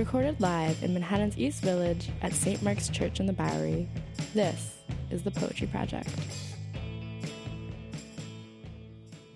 [0.00, 2.62] Recorded live in Manhattan's East Village at St.
[2.62, 3.86] Mark's Church in the Bowery,
[4.32, 4.78] this
[5.10, 6.08] is the Poetry Project.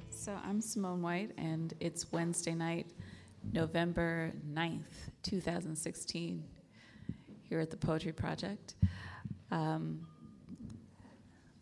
[0.09, 2.87] So I'm Simone White, and it's Wednesday night,
[3.53, 6.43] November 9th, 2016,
[7.43, 8.77] here at the Poetry Project.
[9.51, 10.07] Um,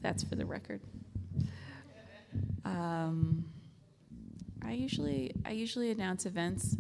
[0.01, 0.81] that's for the record.
[2.65, 3.47] Um,
[4.65, 6.77] I usually I usually announce events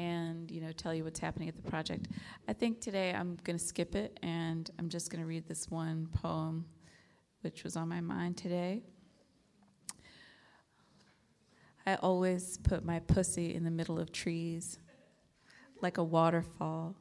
[0.00, 2.08] and you know tell you what's happening at the project.
[2.48, 5.70] I think today I'm going to skip it and I'm just going to read this
[5.70, 6.64] one poem
[7.42, 8.82] which was on my mind today.
[11.86, 14.78] I always put my pussy in the middle of trees
[15.82, 16.96] like a waterfall,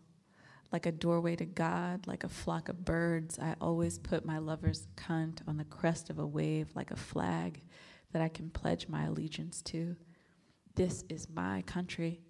[0.72, 3.40] like a doorway to God, like a flock of birds.
[3.40, 7.62] I always put my lover's cunt on the crest of a wave like a flag
[8.12, 9.96] that I can pledge my allegiance to.
[10.76, 12.22] This is my country.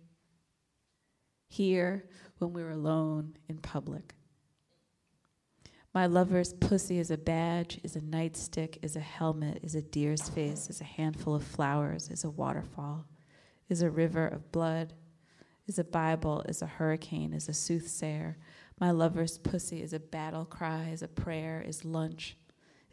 [1.50, 2.06] Here,
[2.38, 4.14] when we're alone in public.
[5.94, 10.30] My lover's pussy is a badge, is a nightstick, is a helmet, is a deer's
[10.30, 13.06] face, is a handful of flowers, is a waterfall,
[13.68, 14.94] is a river of blood,
[15.66, 18.38] is a Bible, is a hurricane, is a soothsayer.
[18.80, 22.38] My lover's pussy is a battle cry, is a prayer, is lunch,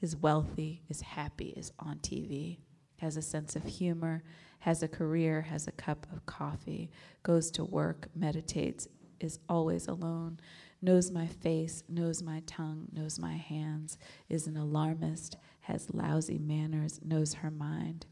[0.01, 2.59] is wealthy, is happy, is on TV,
[3.01, 4.25] has a sense of humor,
[4.67, 6.91] has a career, has a cup of coffee,
[7.23, 8.89] goes to work, meditates,
[9.21, 10.41] is always alone,
[10.83, 13.97] knows my face, knows my tongue, knows my hands,
[14.29, 18.07] is an alarmist, has lousy manners, knows her mind.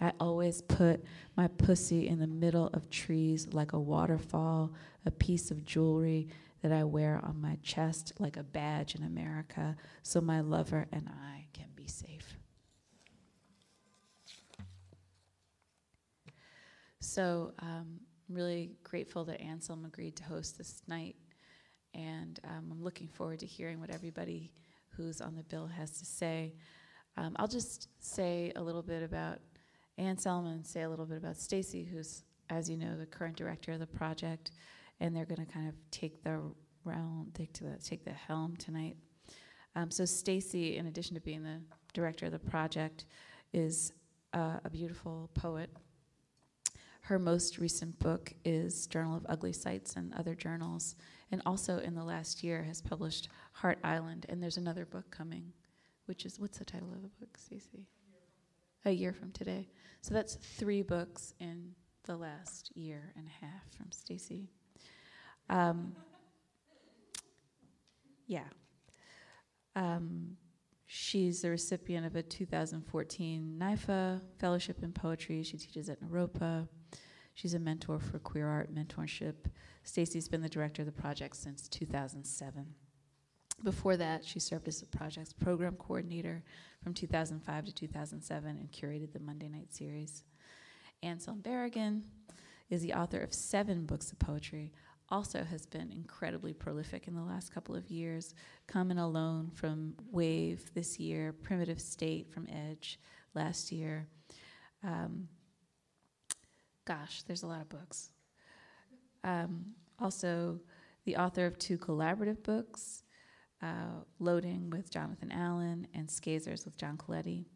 [0.00, 1.02] I always put
[1.36, 4.72] my pussy in the middle of trees like a waterfall,
[5.04, 6.28] a piece of jewelry
[6.62, 11.08] that I wear on my chest like a badge in America, so my lover and
[11.08, 12.19] I can be safe.
[17.10, 21.16] So um, I'm really grateful that Anselm agreed to host this night,
[21.92, 24.52] and um, I'm looking forward to hearing what everybody
[24.90, 26.54] who's on the bill has to say.
[27.16, 29.40] Um, I'll just say a little bit about
[29.98, 33.72] Anselm and say a little bit about Stacy, who's, as you know, the current director
[33.72, 34.52] of the project,
[35.00, 36.40] and they're going to kind of take the
[36.84, 38.94] realm, take, the, take the helm tonight.
[39.74, 41.58] Um, so Stacy, in addition to being the
[41.92, 43.06] director of the project,
[43.52, 43.94] is
[44.32, 45.70] uh, a beautiful poet
[47.10, 50.94] her most recent book is Journal of Ugly Sights and Other Journals,
[51.32, 55.52] and also in the last year has published Heart Island, and there's another book coming,
[56.06, 57.88] which is what's the title of the book, Stacy?
[58.84, 59.66] A year from today.
[60.02, 61.72] So that's three books in
[62.04, 64.48] the last year and a half from Stacy.
[65.48, 65.96] Um,
[68.28, 68.44] yeah.
[69.74, 70.36] Um,
[70.86, 75.42] she's the recipient of a 2014 NYFA Fellowship in Poetry.
[75.42, 76.68] She teaches at Naropa.
[77.40, 79.32] She's a mentor for queer art mentorship.
[79.82, 82.66] Stacy's been the director of the project since 2007.
[83.64, 86.42] Before that, she served as the project's program coordinator
[86.84, 90.24] from 2005 to 2007 and curated the Monday Night series.
[91.02, 92.02] Anselm Berrigan
[92.68, 94.70] is the author of seven books of poetry,
[95.08, 98.34] also has been incredibly prolific in the last couple of years.
[98.66, 103.00] Come In Alone from Wave this year, Primitive State from Edge
[103.34, 104.08] last year.
[104.84, 105.28] Um,
[106.90, 108.10] gosh, there's a lot of books.
[109.22, 109.66] Um,
[110.00, 110.58] also,
[111.04, 113.04] the author of two collaborative books,
[113.62, 117.46] uh, Loading with Jonathan Allen and Skasers with John Coletti,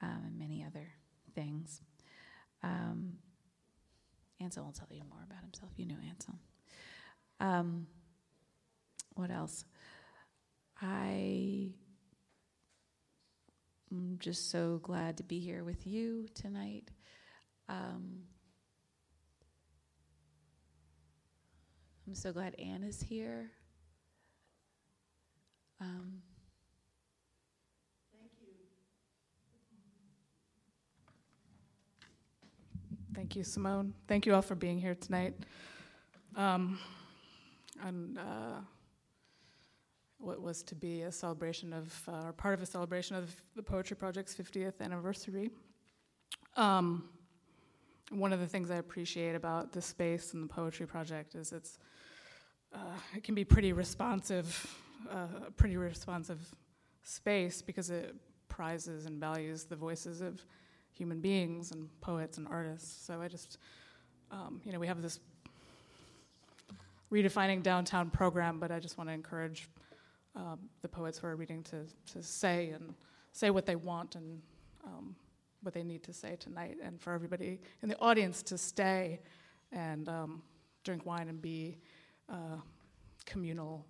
[0.00, 0.86] um, and many other
[1.34, 1.82] things.
[2.62, 3.18] Um,
[4.40, 5.72] Anselm will tell you more about himself.
[5.76, 6.38] You know Anselm.
[7.40, 7.86] Um,
[9.14, 9.66] what else?
[10.80, 11.72] I
[13.92, 16.90] am just so glad to be here with you tonight.
[17.68, 18.22] Um,
[22.08, 23.50] I'm so glad Anne is here.
[25.78, 26.22] Um,
[28.10, 28.48] Thank you.
[33.14, 33.92] Thank you, Simone.
[34.06, 35.34] Thank you all for being here tonight.
[36.34, 36.78] Um,
[37.84, 38.60] and uh,
[40.16, 43.62] what was to be a celebration of, uh, or part of a celebration of the
[43.62, 45.50] Poetry Project's 50th anniversary.
[46.56, 47.06] Um,
[48.12, 51.78] one of the things I appreciate about the space and the Poetry Project is it's
[52.74, 54.76] uh, it can be pretty responsive,
[55.10, 56.40] uh, pretty responsive
[57.02, 58.14] space because it
[58.48, 60.44] prizes and values the voices of
[60.92, 63.06] human beings and poets and artists.
[63.06, 63.58] So I just,
[64.30, 65.20] um, you know, we have this
[67.10, 69.68] redefining downtown program, but I just want to encourage
[70.36, 72.94] um, the poets who are reading to, to say and
[73.32, 74.42] say what they want and
[74.84, 75.14] um,
[75.62, 79.20] what they need to say tonight, and for everybody in the audience to stay
[79.72, 80.42] and um,
[80.84, 81.76] drink wine and be
[82.28, 82.56] uh,
[83.26, 83.86] communal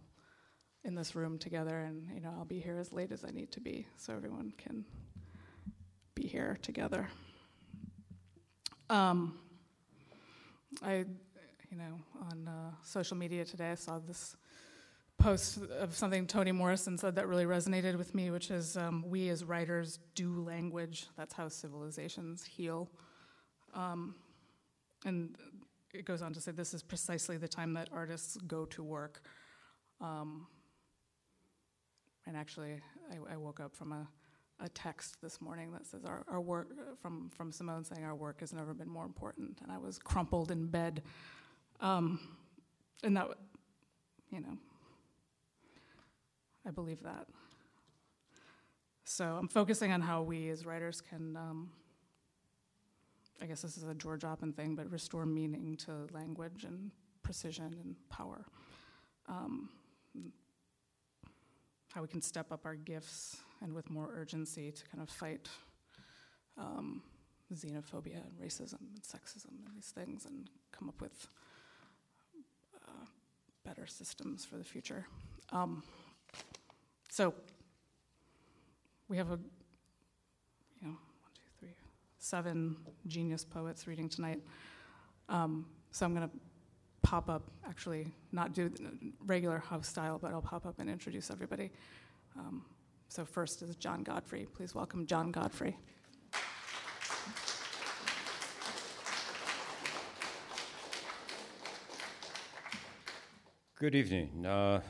[0.85, 1.81] in this room together.
[1.81, 4.53] And you know, I'll be here as late as I need to be, so everyone
[4.57, 4.85] can
[6.15, 7.09] be here together.
[8.91, 9.39] Um,
[10.83, 11.05] I,
[11.71, 12.01] you know,
[12.31, 14.37] on uh, social media today, I saw this
[15.19, 19.29] post of something Toni Morrison said that really resonated with me, which is um, we
[19.29, 21.09] as writers do language.
[21.17, 22.89] That's how civilizations heal.
[23.75, 24.15] Um,
[25.05, 25.37] and
[25.95, 29.23] it goes on to say this is precisely the time that artists go to work.
[30.01, 30.47] Um,
[32.27, 32.81] and actually,
[33.11, 34.07] I, I, woke up from a,
[34.61, 36.69] a text this morning that says our, our work
[37.01, 39.59] from, from Simone saying our work has never been more important.
[39.63, 41.03] And I was crumpled in bed.
[41.81, 42.21] Um,
[43.03, 43.29] and that,
[44.31, 44.59] you know,
[46.67, 47.27] I believe that.
[49.05, 51.71] So I'm focusing on how we as writers can, um,
[53.41, 56.91] I guess this is a George Oppen thing, but restore meaning to language and
[57.23, 58.45] precision and power.
[59.29, 59.69] Um,
[61.95, 65.49] how we can step up our gifts and with more urgency to kind of fight
[66.59, 67.03] um,
[67.55, 71.29] xenophobia and racism and sexism and these things and come up with
[72.87, 73.05] uh,
[73.65, 75.07] better systems for the future.
[75.51, 75.83] Um,
[77.09, 77.35] so
[79.09, 79.39] we have a,
[80.81, 80.97] you know,
[82.19, 82.77] seven
[83.07, 84.41] genius poets reading tonight.
[85.29, 86.35] Um, so I'm going to
[87.03, 88.71] pop up, actually, not do
[89.25, 91.71] regular house style, but I'll pop up and introduce everybody.
[92.39, 92.65] Um,
[93.09, 94.47] so first is John Godfrey.
[94.53, 95.77] Please welcome John Godfrey.
[103.79, 104.45] Good evening.
[104.45, 104.81] Uh,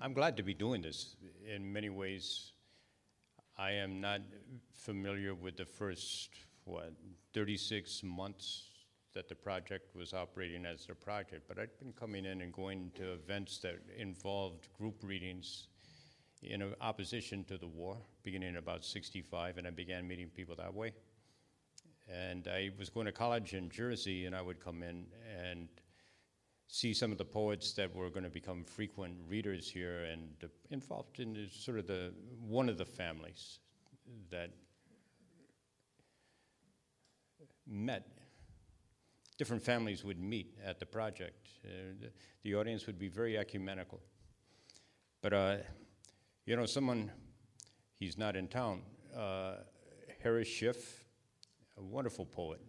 [0.00, 1.14] I'm glad to be doing this.
[1.46, 2.52] In many ways,
[3.60, 4.20] I am not
[4.72, 6.30] familiar with the first,
[6.64, 6.92] what,
[7.34, 8.62] 36 months
[9.14, 12.92] that the project was operating as a project, but I'd been coming in and going
[12.94, 15.66] to events that involved group readings
[16.40, 20.72] in opposition to the war, beginning in about 65, and I began meeting people that
[20.72, 20.92] way.
[22.08, 25.06] And I was going to college in Jersey, and I would come in
[25.36, 25.66] and
[26.68, 30.46] see some of the poets that were going to become frequent readers here and uh,
[30.70, 32.12] involved in sort of the
[32.46, 33.58] one of the families
[34.30, 34.50] that
[37.66, 38.06] met.
[39.38, 41.48] Different families would meet at the project.
[41.64, 41.68] Uh,
[42.00, 42.10] the,
[42.42, 44.00] the, audience would be very ecumenical.
[45.22, 45.56] But, uh,
[46.44, 47.10] you know, someone,
[47.98, 48.82] he's not in town,
[49.16, 49.56] uh,
[50.22, 51.04] Harris Schiff,
[51.76, 52.60] a wonderful poet,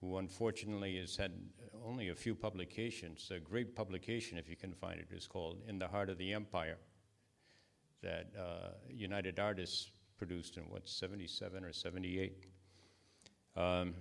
[0.00, 1.32] who unfortunately has had
[1.84, 3.30] only a few publications.
[3.34, 6.32] A great publication, if you can find it, is called In the Heart of the
[6.32, 6.78] Empire,
[8.02, 12.44] that uh, United Artists produced in what, 77 or 78.
[13.56, 13.94] Um,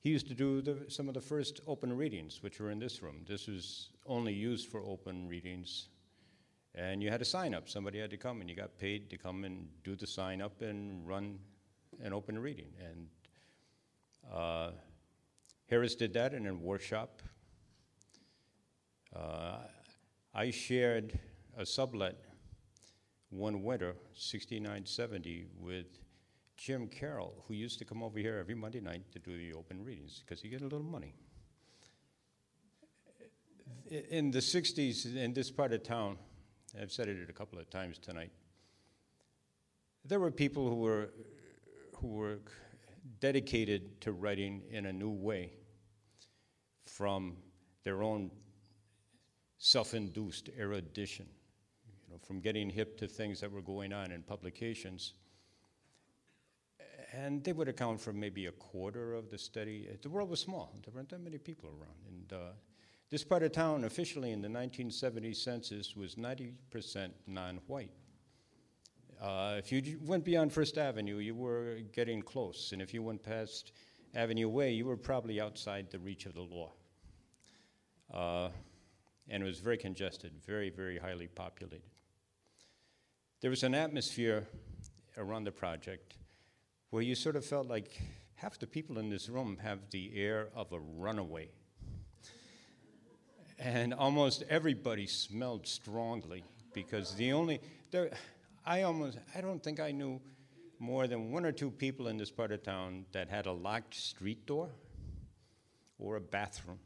[0.00, 3.02] he used to do the, some of the first open readings, which were in this
[3.02, 3.24] room.
[3.26, 5.88] This was only used for open readings.
[6.74, 7.68] And you had to sign up.
[7.68, 10.62] Somebody had to come, and you got paid to come and do the sign up
[10.62, 11.38] and run
[12.02, 12.68] an open reading.
[12.78, 13.08] And
[14.32, 14.70] uh,
[15.68, 17.22] Harris did that in a workshop.
[19.14, 19.58] Uh,
[20.32, 21.18] I shared
[21.56, 22.16] a sublet
[23.30, 25.86] one winter, 6970, with
[26.56, 29.84] Jim Carroll, who used to come over here every Monday night to do the open
[29.84, 31.14] readings because he get a little money.
[34.10, 36.16] In the 60s, in this part of town,
[36.80, 38.30] I've said it a couple of times tonight,
[40.04, 41.10] there were people who were,
[41.96, 42.38] who were
[43.20, 45.52] dedicated to writing in a new way
[46.84, 47.36] from
[47.84, 48.30] their own
[49.58, 51.26] self induced erudition,
[51.86, 55.14] you know, from getting hip to things that were going on in publications.
[57.12, 59.88] And they would account for maybe a quarter of the study.
[60.02, 61.96] The world was small, there weren't that many people around.
[62.08, 62.52] And uh,
[63.10, 67.92] this part of town, officially in the 1970 census, was 90% non white.
[69.20, 72.72] Uh, if you went beyond First Avenue, you were getting close.
[72.72, 73.72] And if you went past
[74.14, 76.72] Avenue A, you were probably outside the reach of the law.
[78.12, 78.48] Uh,
[79.28, 81.90] and it was very congested, very, very highly populated.
[83.40, 84.46] There was an atmosphere
[85.16, 86.16] around the project
[86.90, 88.00] where you sort of felt like
[88.34, 91.48] half the people in this room have the air of a runaway.
[93.58, 96.44] and almost everybody smelled strongly
[96.74, 98.10] because the only, there,
[98.68, 100.20] I almost, I don't think I knew
[100.80, 103.94] more than one or two people in this part of town that had a locked
[103.94, 104.70] street door
[106.00, 106.80] or a bathroom.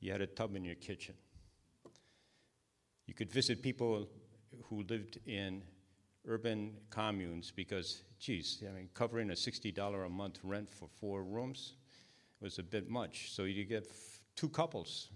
[0.00, 1.14] You had a tub in your kitchen.
[3.06, 4.08] You could visit people
[4.64, 5.62] who lived in
[6.26, 11.74] urban communes because, geez, I mean, covering a $60 a month rent for four rooms
[12.40, 13.32] was a bit much.
[13.32, 13.86] So you'd get
[14.34, 15.10] two couples.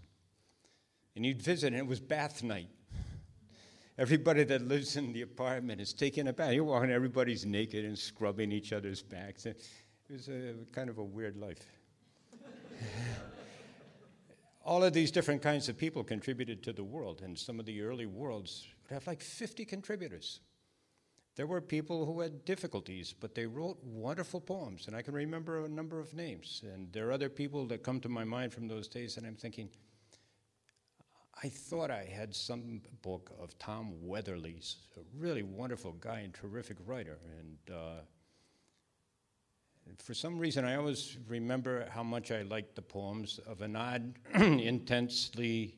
[1.16, 2.68] And you'd visit, and it was bath night.
[3.96, 6.52] Everybody that lives in the apartment is taking a bath.
[6.52, 9.46] You're walking, everybody's naked and scrubbing each other's backs.
[9.46, 9.62] It
[10.10, 11.64] was a, kind of a weird life.
[14.64, 17.82] All of these different kinds of people contributed to the world, and some of the
[17.82, 20.40] early worlds would have like 50 contributors.
[21.36, 25.64] There were people who had difficulties, but they wrote wonderful poems, and I can remember
[25.64, 26.62] a number of names.
[26.64, 29.36] And there are other people that come to my mind from those days, and I'm
[29.36, 29.68] thinking,
[31.44, 36.78] I thought I had some book of Tom Weatherly's, a really wonderful guy and terrific
[36.86, 37.18] writer.
[37.38, 38.00] And, uh,
[39.98, 44.14] for some reason, I always remember how much I liked the poems of an odd,
[44.34, 45.76] intensely,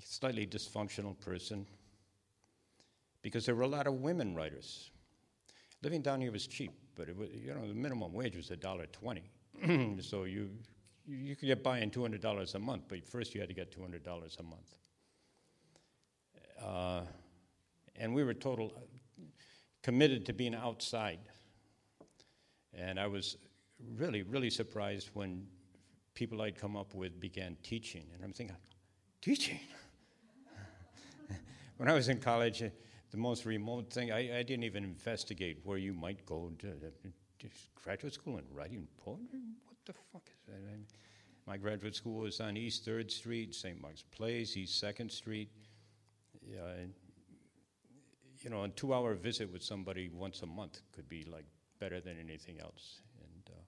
[0.00, 1.66] slightly dysfunctional person,
[3.22, 4.92] because there were a lot of women writers.
[5.82, 8.56] Living down here was cheap, but it was, you know, the minimum wage was a
[8.56, 9.32] dollar twenty.
[10.00, 10.48] so you
[11.06, 14.38] you could get by in $200 a month, but first you had to get $200
[14.38, 14.74] a month.
[16.64, 17.02] Uh,
[17.96, 18.72] and we were total
[19.82, 21.18] committed to being outside.
[22.72, 23.36] And I was
[23.96, 25.46] really, really surprised when
[26.14, 28.06] people I'd come up with began teaching.
[28.14, 28.56] And I'm thinking,
[29.20, 29.60] teaching?
[31.76, 32.68] when I was in college, uh,
[33.10, 37.48] the most remote thing, I, I, didn't even investigate where you might go to, to
[37.80, 39.40] graduate school and writing poetry
[39.84, 40.62] the fuck is that?
[41.46, 43.80] My graduate school was on East 3rd Street, St.
[43.80, 45.50] Mark's Place, East 2nd Street.
[48.42, 51.46] You know, a two hour visit with somebody once a month could be like
[51.80, 53.00] better than anything else.
[53.20, 53.62] And uh,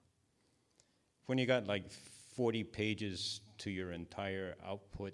[1.25, 5.13] when you got like 40 pages to your entire output,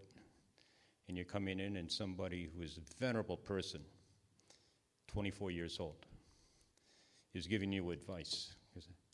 [1.07, 3.81] and you're coming in and somebody who is a venerable person,
[5.07, 6.05] 24 years old,
[7.33, 8.53] is giving you advice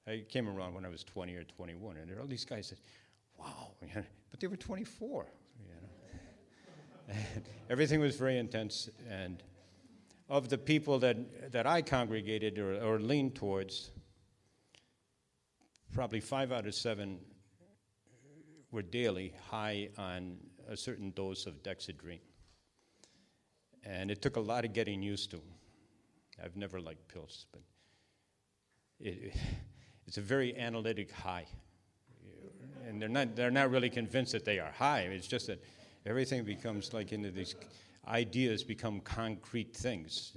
[0.10, 2.80] I came around when I was 20 or 21, and all these guys said,
[3.38, 3.72] wow,
[4.32, 5.28] but they were 24.
[5.60, 7.16] You know?
[7.70, 9.44] everything was very intense, and
[10.30, 13.92] of the people that, that I congregated or, or leaned towards,
[15.94, 17.20] probably five out of seven
[18.72, 20.38] were daily high on
[20.68, 22.20] a certain dose of dexedrine.
[23.84, 25.42] And it took a lot of getting used to.
[26.44, 27.62] I've never liked pills, but
[29.00, 29.36] it,
[30.10, 31.46] it's a very analytic high.
[32.88, 35.02] And they're not, they're not really convinced that they are high.
[35.02, 35.64] It's just that
[36.04, 37.54] everything becomes like into these
[38.08, 40.36] ideas become concrete things.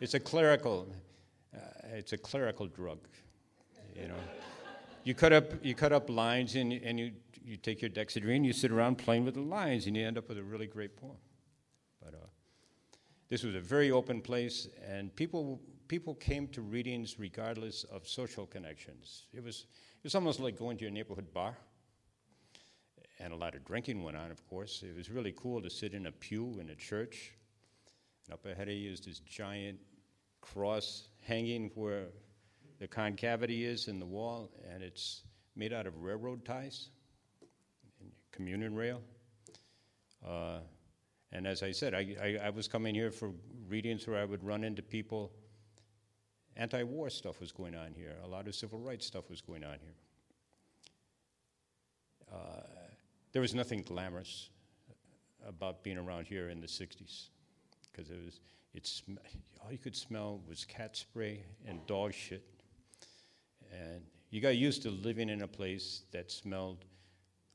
[0.00, 0.88] It's a clerical,
[1.54, 1.58] uh,
[1.92, 3.00] it's a clerical drug,
[3.94, 4.14] you know.
[5.04, 7.12] You cut up, you cut up lines and, and you,
[7.44, 10.26] you take your dexedrine, you sit around playing with the lines, and you end up
[10.26, 11.18] with a really great poem.
[12.02, 12.28] But uh,
[13.28, 15.60] this was a very open place, and people
[15.90, 19.26] people came to readings regardless of social connections.
[19.34, 19.66] It was,
[19.96, 21.56] it was almost like going to your neighborhood bar.
[23.18, 24.84] And a lot of drinking went on, of course.
[24.88, 27.32] It was really cool to sit in a pew in a church.
[28.24, 29.80] And up ahead of you is this giant
[30.40, 32.04] cross hanging where
[32.78, 35.24] the concavity is in the wall, and it's
[35.56, 36.90] made out of railroad ties,
[38.30, 39.02] communion rail.
[40.24, 40.60] Uh,
[41.32, 43.32] and as I said, I, I, I was coming here for
[43.68, 45.32] readings where I would run into people
[46.56, 49.64] Anti war stuff was going on here, a lot of civil rights stuff was going
[49.64, 49.94] on here.
[52.32, 52.62] Uh,
[53.32, 54.50] there was nothing glamorous
[55.46, 57.28] about being around here in the 60s
[57.90, 58.40] because it was
[58.72, 59.02] it's
[59.60, 62.44] all you could smell was cat spray and dog shit.
[63.72, 66.84] And you got used to living in a place that smelled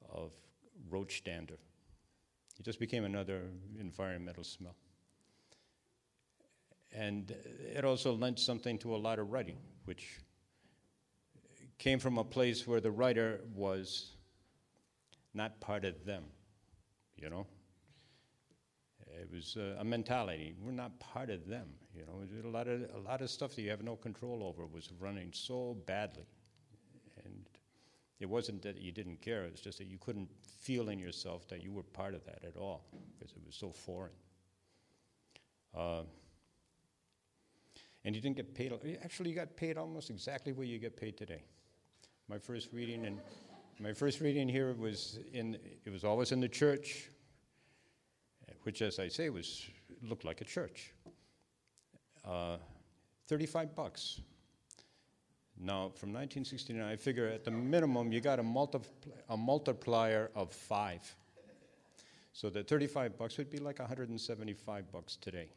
[0.10, 0.32] of
[0.90, 1.58] roach dander.
[2.60, 3.44] It just became another
[3.80, 4.76] environmental smell
[6.96, 7.32] and
[7.76, 10.20] it also lent something to a lot of writing, which
[11.78, 14.16] came from a place where the writer was
[15.34, 16.24] not part of them,
[17.18, 17.46] you know?
[19.22, 20.56] It was a mentality.
[20.62, 22.50] We're not part of them, you know.
[22.50, 25.32] A lot of a lot of stuff that you have no control over was running
[25.32, 26.26] so badly,
[27.24, 27.46] and
[28.20, 29.46] it wasn't that you didn't care.
[29.46, 32.44] It was just that you couldn't feel in yourself that you were part of that
[32.44, 32.86] at all
[33.18, 34.12] because it was so foreign.
[35.74, 36.04] Uh,
[38.06, 38.72] and you didn't get paid.
[39.04, 41.44] Actually, you got paid almost exactly what you get paid today.
[42.30, 43.20] My first reading and
[43.80, 45.58] my first reading here was in.
[45.84, 47.10] It was always in the church,
[48.64, 49.68] which, as I say, was
[50.02, 50.94] looked like a church.
[52.24, 52.58] Uh,
[53.28, 54.22] Thirty-five bucks.
[55.58, 58.90] Now, from 1969, I figure at the minimum you got a, multipl-
[59.30, 61.16] a multiplier of five.
[62.34, 65.48] So the 35 bucks would be like 175 bucks today.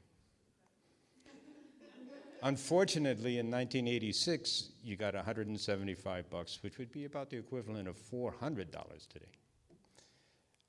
[2.43, 9.09] Unfortunately, in 1986, you got 175 bucks, which would be about the equivalent of $400
[9.09, 9.27] today.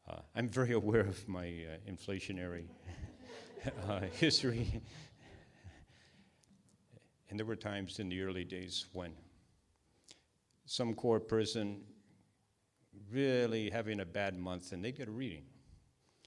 [0.10, 2.66] Uh, I'm very aware of my uh, inflationary
[3.88, 4.82] uh, history.
[7.30, 9.12] and there were times in the early days when
[10.66, 11.82] some core person
[13.12, 15.44] really having a bad month and they get a reading.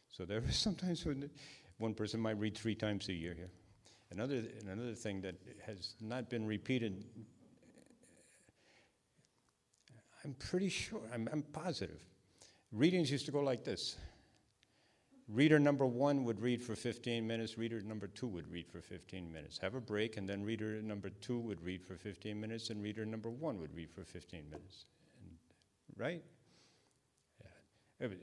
[0.08, 1.28] So there were sometimes when
[1.78, 3.50] one person might read three times a year here.
[4.12, 7.04] Another, another thing that has not been repeated,
[10.22, 12.04] I'm pretty sure, I'm, I'm positive.
[12.72, 13.96] Readings used to go like this.
[15.28, 19.32] Reader number one would read for 15 minutes, reader number two would read for 15
[19.32, 19.56] minutes.
[19.58, 23.06] Have a break, and then reader number two would read for 15 minutes, and reader
[23.06, 24.84] number one would read for 15 minutes.
[25.22, 25.36] And,
[25.96, 26.22] right?
[27.40, 28.06] Yeah.
[28.06, 28.18] It, was,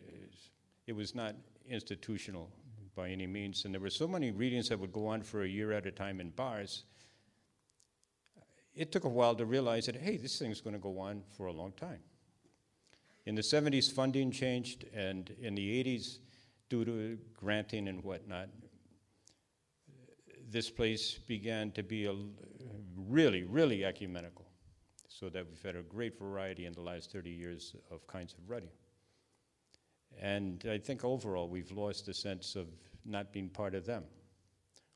[0.85, 1.35] it was not
[1.67, 2.51] institutional
[2.99, 5.47] by any means, and there were so many readings that would go on for a
[5.47, 6.83] year at a time in bars.
[8.75, 11.45] It took a while to realize that, hey, this thing's going to go on for
[11.45, 12.01] a long time.
[13.25, 16.17] In the 70s, funding changed, and in the 80s,
[16.69, 18.49] due to granting and whatnot,
[20.51, 22.15] this place began to be a
[22.97, 24.45] really, really ecumenical,
[25.07, 28.49] so that we've had a great variety in the last 30 years of kinds of
[28.49, 28.71] writing.
[30.19, 32.67] And I think overall we've lost the sense of
[33.05, 34.03] not being part of them,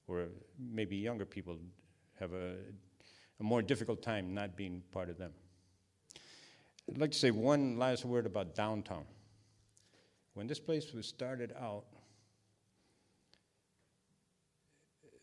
[0.07, 0.27] or
[0.59, 1.57] maybe younger people
[2.19, 2.55] have a,
[3.39, 5.31] a more difficult time not being part of them.
[6.89, 9.05] I'd like to say one last word about downtown.
[10.33, 11.85] When this place was started out,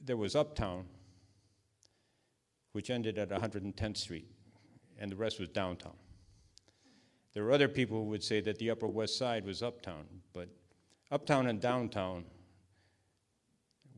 [0.03, 0.85] there was Uptown,
[2.73, 4.29] which ended at 110th Street,
[4.99, 5.97] and the rest was downtown.
[7.33, 10.49] There were other people who would say that the Upper West Side was Uptown, but
[11.11, 12.25] Uptown and Downtown,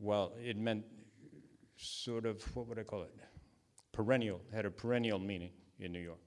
[0.03, 0.83] well, it meant
[1.77, 3.13] sort of, what would I call it?
[3.93, 6.19] Perennial, had a perennial meaning in New York.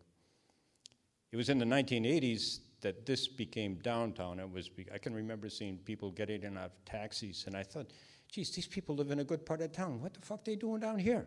[1.30, 4.38] It was in the 1980s that this became downtown.
[4.38, 7.91] It was, I can remember seeing people getting in out of taxis, and I thought,
[8.30, 10.00] geez, these people live in a good part of town.
[10.00, 11.26] What the fuck they doing down here?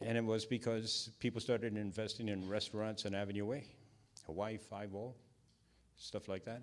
[0.00, 3.64] And it was because people started investing in restaurants on Avenue A,
[4.26, 5.14] Hawaii Five-O,
[5.96, 6.62] stuff like that.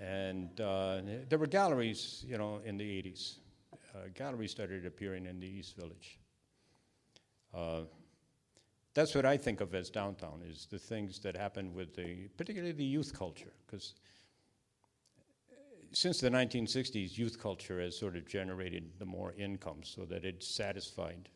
[0.00, 3.36] And uh, there were galleries, you know, in the 80s.
[3.94, 6.18] Uh, galleries started appearing in the East Village.
[7.54, 7.82] Uh,
[8.94, 12.72] that's what I think of as downtown is the things that happen with the particularly
[12.72, 13.94] the youth culture because
[15.92, 20.46] since the 1960s youth culture has sort of generated the more income so that it's
[20.46, 21.28] satisfied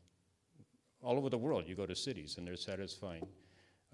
[1.03, 3.27] all over the world you go to cities and they're satisfying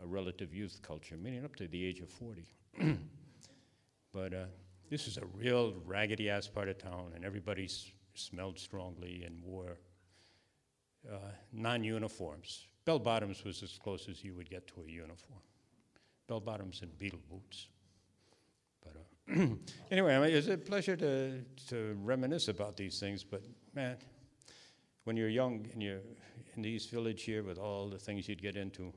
[0.03, 2.45] a relative youth culture meaning up to the age of 40
[4.13, 4.45] but uh,
[4.91, 9.43] this is a real raggedy ass part of town and everybody s- smelled strongly and
[9.43, 9.79] wore
[11.11, 11.19] uh,
[11.53, 15.41] non-uniforms Bell bottoms was as close as you would get to a uniform.
[16.27, 17.69] Bell bottoms and beetle boots.
[18.83, 19.47] But uh,
[19.91, 23.25] anyway, I mean, it's a pleasure to, to reminisce about these things.
[23.25, 23.43] But
[23.75, 23.97] man,
[25.05, 26.01] when you're young and you're
[26.57, 28.93] in the East Village here with all the things you'd get into,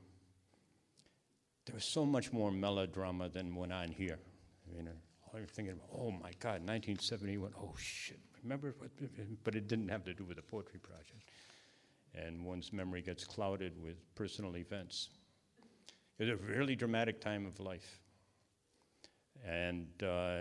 [1.64, 4.18] there was so much more melodrama than went on here.
[4.66, 4.88] I mean,
[5.34, 8.74] I'm thinking, oh my God, 1971, oh shit, remember?
[8.78, 8.90] What,
[9.44, 11.24] but it didn't have to do with the poetry project
[12.14, 15.10] and one's memory gets clouded with personal events.
[16.18, 18.00] It was a really dramatic time of life.
[19.46, 20.40] And uh,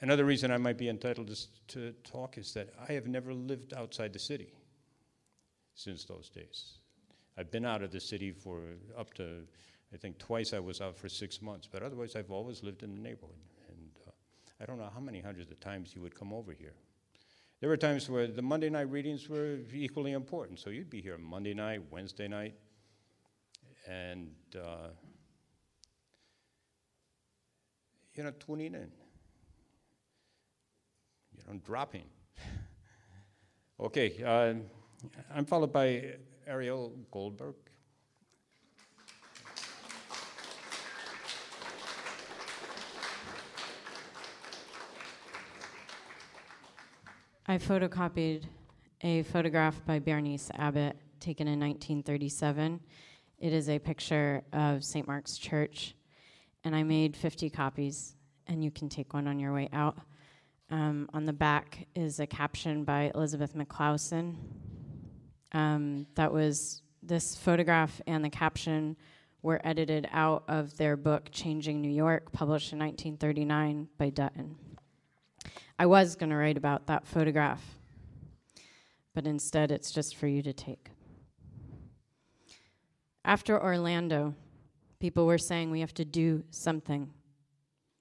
[0.00, 3.72] another reason I might be entitled to, to talk is that I have never lived
[3.74, 4.52] outside the city
[5.74, 6.78] since those days.
[7.38, 8.60] I've been out of the city for
[8.98, 9.42] up to,
[9.92, 12.94] I think twice I was out for six months, but otherwise I've always lived in
[12.94, 13.36] the neighborhood.
[14.60, 16.74] I don't know how many hundreds of times you would come over here.
[17.60, 20.60] There were times where the Monday night readings were equally important.
[20.60, 22.54] So you'd be here Monday night, Wednesday night,
[23.88, 24.88] and uh,
[28.14, 28.90] you know, tuning in,
[31.36, 32.04] you know, dropping.
[33.80, 34.54] okay, uh,
[35.34, 36.14] I'm followed by
[36.46, 37.54] Ariel Goldberg.
[47.46, 48.44] I photocopied
[49.02, 52.80] a photograph by Berenice Abbott taken in 1937.
[53.38, 55.06] It is a picture of St.
[55.06, 55.94] Mark's Church,
[56.64, 59.98] and I made 50 copies, and you can take one on your way out.
[60.70, 64.36] Um, on the back is a caption by Elizabeth McCausland.
[65.52, 68.96] Um, that was this photograph and the caption
[69.42, 74.56] were edited out of their book Changing New York, published in 1939 by Dutton.
[75.78, 77.62] I was going to write about that photograph,
[79.14, 80.90] but instead it's just for you to take.
[83.24, 84.34] After Orlando,
[85.00, 87.10] people were saying we have to do something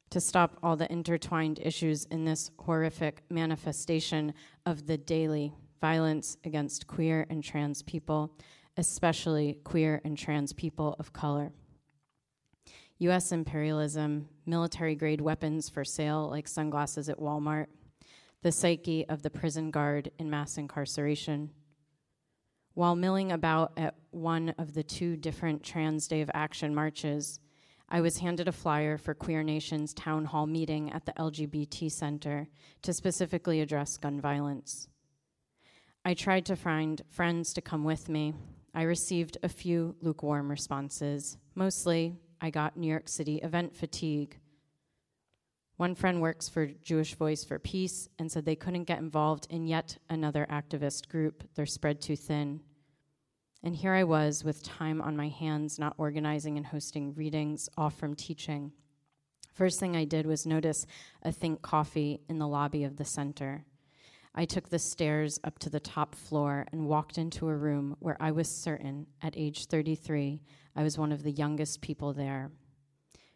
[0.09, 4.33] to stop all the intertwined issues in this horrific manifestation
[4.65, 8.31] of the daily violence against queer and trans people,
[8.77, 11.51] especially queer and trans people of color.
[12.99, 17.67] US imperialism, military grade weapons for sale like sunglasses at Walmart,
[18.41, 21.51] the psyche of the prison guard in mass incarceration.
[22.75, 27.39] While milling about at one of the two different Trans Day of Action marches,
[27.89, 32.47] I was handed a flyer for Queer Nation's town hall meeting at the LGBT Center
[32.81, 34.87] to specifically address gun violence.
[36.03, 38.33] I tried to find friends to come with me.
[38.73, 41.37] I received a few lukewarm responses.
[41.53, 44.37] Mostly, I got New York City event fatigue.
[45.77, 49.65] One friend works for Jewish Voice for Peace and said they couldn't get involved in
[49.65, 51.45] yet another activist group.
[51.55, 52.59] They're spread too thin.
[53.63, 57.97] And here I was with time on my hands, not organizing and hosting readings, off
[57.97, 58.73] from teaching.
[59.53, 60.85] First thing I did was notice
[61.21, 63.63] a Think Coffee in the lobby of the center.
[64.35, 68.17] I took the stairs up to the top floor and walked into a room where
[68.19, 70.41] I was certain, at age 33,
[70.75, 72.51] I was one of the youngest people there.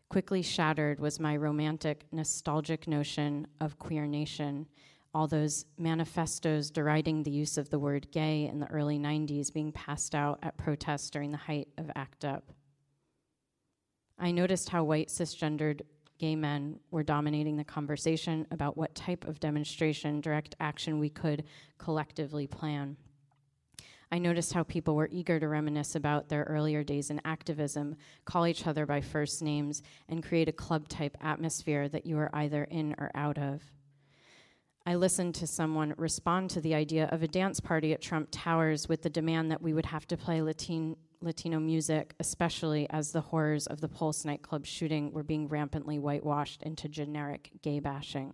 [0.09, 4.65] Quickly shattered was my romantic, nostalgic notion of queer nation,
[5.13, 9.71] all those manifestos deriding the use of the word gay in the early 90s being
[9.71, 12.43] passed out at protests during the height of ACT UP.
[14.17, 15.81] I noticed how white cisgendered
[16.17, 21.43] gay men were dominating the conversation about what type of demonstration, direct action we could
[21.77, 22.97] collectively plan.
[24.11, 28.47] I noticed how people were eager to reminisce about their earlier days in activism, call
[28.47, 32.63] each other by first names, and create a club type atmosphere that you were either
[32.63, 33.61] in or out of.
[34.87, 38.87] I listened to someone respond to the idea of a dance party at Trump Towers
[38.87, 43.19] with the demand that we would have to play Latin, Latino music, especially as the
[43.19, 48.33] horrors of the Pulse nightclub shooting were being rampantly whitewashed into generic gay bashing.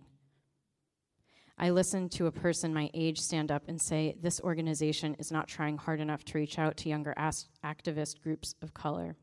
[1.58, 5.48] I listened to a person my age stand up and say, This organization is not
[5.48, 9.16] trying hard enough to reach out to younger as- activist groups of color.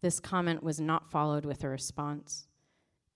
[0.00, 2.48] This comment was not followed with a response.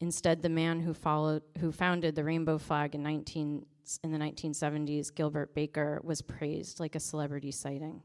[0.01, 3.67] Instead, the man who, followed, who founded the rainbow flag in, 19,
[4.05, 8.03] in the 1970s, Gilbert Baker, was praised like a celebrity sighting.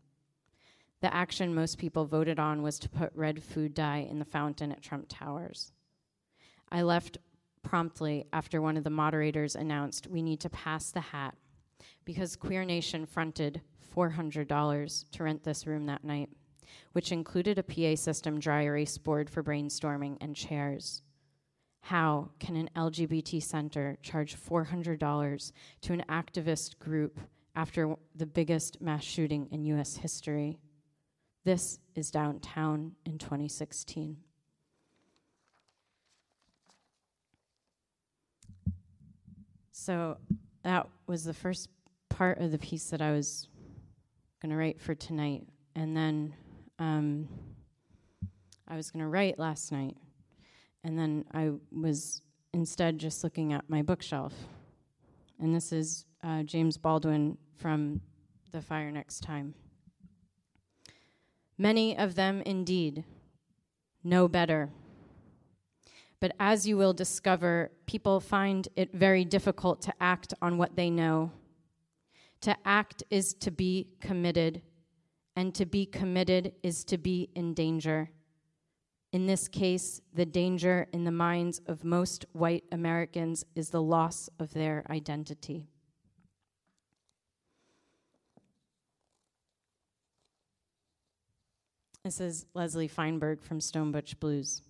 [1.01, 4.71] The action most people voted on was to put red food dye in the fountain
[4.71, 5.71] at Trump Towers.
[6.71, 7.17] I left
[7.61, 11.35] promptly after one of the moderators announced we need to pass the hat
[12.05, 13.61] because Queer Nation fronted
[13.95, 16.29] $400 to rent this room that night,
[16.93, 21.03] which included a PA system dry erase board for brainstorming and chairs.
[21.87, 27.19] How can an LGBT center charge $400 to an activist group
[27.57, 30.59] after the biggest mass shooting in US history?
[31.43, 34.15] This is downtown in 2016.
[39.73, 40.15] So
[40.63, 41.67] that was the first
[42.07, 43.49] part of the piece that I was
[44.41, 45.49] going to write for tonight.
[45.75, 46.33] And then
[46.79, 47.27] um,
[48.69, 49.97] I was going to write last night.
[50.83, 52.21] And then I was
[52.53, 54.33] instead just looking at my bookshelf.
[55.39, 58.01] And this is uh, James Baldwin from
[58.51, 59.53] The Fire Next Time.
[61.57, 63.03] Many of them indeed
[64.03, 64.69] know better
[66.23, 70.89] but as you will discover, people find it very difficult to act on what they
[70.89, 71.33] know.
[72.39, 74.61] To act is to be committed,
[75.35, 78.09] and to be committed is to be in danger.
[79.13, 84.27] In this case, the danger in the minds of most white Americans is the loss
[84.39, 85.67] of their identity.
[92.03, 94.63] This is Leslie Feinberg from Stone Butch Blues.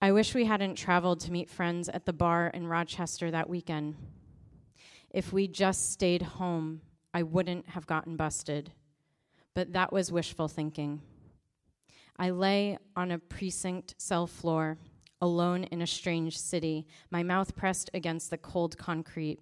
[0.00, 3.94] I wish we hadn't traveled to meet friends at the bar in Rochester that weekend.
[5.10, 6.80] If we just stayed home,
[7.14, 8.72] I wouldn't have gotten busted.
[9.54, 11.02] But that was wishful thinking.
[12.18, 14.78] I lay on a precinct cell floor,
[15.20, 19.38] alone in a strange city, my mouth pressed against the cold concrete.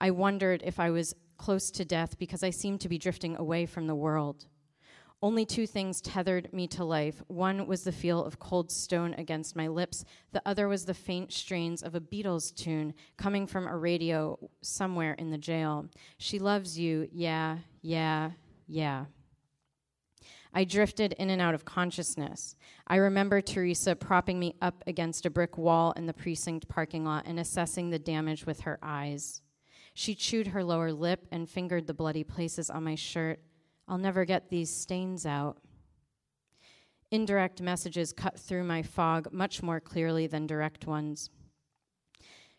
[0.00, 3.66] I wondered if I was close to death because I seemed to be drifting away
[3.66, 4.46] from the world.
[5.22, 7.22] Only two things tethered me to life.
[7.26, 11.32] One was the feel of cold stone against my lips, the other was the faint
[11.32, 15.86] strains of a Beatles tune coming from a radio somewhere in the jail.
[16.18, 18.32] She loves you, yeah, yeah,
[18.68, 19.06] yeah.
[20.56, 22.56] I drifted in and out of consciousness.
[22.86, 27.24] I remember Teresa propping me up against a brick wall in the precinct parking lot
[27.26, 29.42] and assessing the damage with her eyes.
[29.92, 33.38] She chewed her lower lip and fingered the bloody places on my shirt.
[33.86, 35.58] I'll never get these stains out.
[37.10, 41.28] Indirect messages cut through my fog much more clearly than direct ones.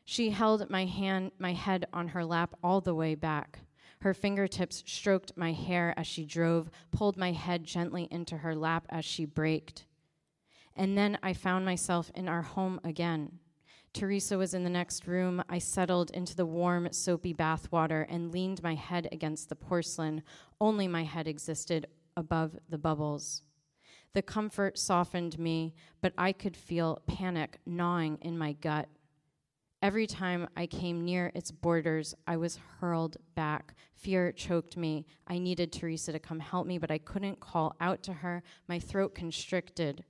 [0.05, 3.61] She held my hand, my head on her lap all the way back.
[3.99, 8.85] Her fingertips stroked my hair as she drove, pulled my head gently into her lap
[8.89, 9.85] as she braked.
[10.75, 13.39] And then I found myself in our home again.
[13.93, 15.43] Teresa was in the next room.
[15.49, 20.21] I settled into the warm, soapy bathwater and leaned my head against the porcelain.
[20.61, 23.41] Only my head existed above the bubbles.
[24.13, 28.87] The comfort softened me, but I could feel panic gnawing in my gut.
[29.81, 33.75] Every time I came near its borders, I was hurled back.
[33.93, 35.05] Fear choked me.
[35.27, 38.41] I needed Teresa to come help me, but I couldn't call out to her.
[38.67, 40.03] My throat constricted.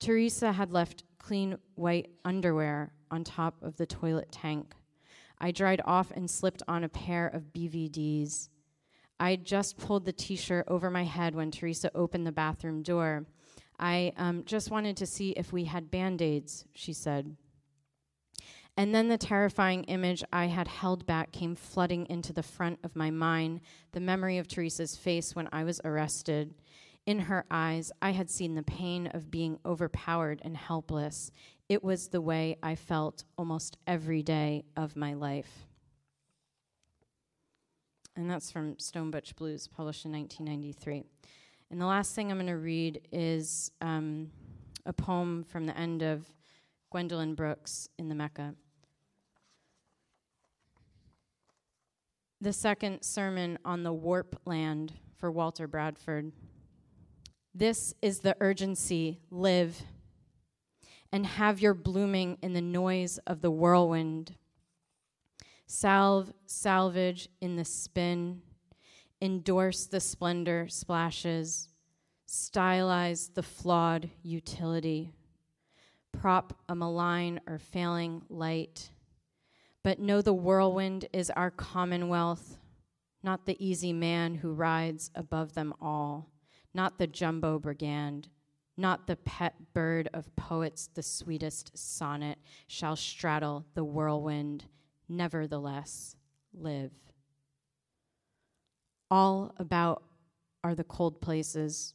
[0.00, 4.74] Teresa had left clean white underwear on top of the toilet tank.
[5.38, 8.48] I dried off and slipped on a pair of BVDs.
[9.20, 13.26] I just pulled the t shirt over my head when Teresa opened the bathroom door.
[13.80, 17.34] I um, just wanted to see if we had band aids, she said.
[18.76, 22.94] And then the terrifying image I had held back came flooding into the front of
[22.94, 23.60] my mind
[23.92, 26.54] the memory of Teresa's face when I was arrested.
[27.06, 31.32] In her eyes, I had seen the pain of being overpowered and helpless.
[31.68, 35.66] It was the way I felt almost every day of my life.
[38.14, 41.04] And that's from Stone Butch Blues, published in 1993.
[41.70, 44.30] And the last thing I'm going to read is um,
[44.86, 46.26] a poem from the end of
[46.90, 48.54] Gwendolyn Brooks in the Mecca.
[52.40, 56.32] The second sermon on the warp land for Walter Bradford.
[57.54, 59.82] This is the urgency live
[61.12, 64.34] and have your blooming in the noise of the whirlwind.
[65.66, 68.42] Salve, salvage in the spin
[69.20, 71.68] endorse the splendor splashes,
[72.26, 75.12] stylize the flawed utility,
[76.12, 78.90] prop a malign or failing light.
[79.82, 82.58] But know the whirlwind is our commonwealth,
[83.22, 86.30] not the easy man who rides above them all,
[86.72, 88.28] not the jumbo brigand,
[88.76, 94.64] not the pet bird of poets, the sweetest sonnet shall straddle the whirlwind,
[95.08, 96.16] nevertheless
[96.54, 96.92] live.
[99.10, 100.02] All about
[100.62, 101.94] are the cold places.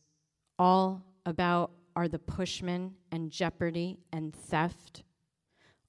[0.59, 5.03] All about are the pushmen and jeopardy and theft.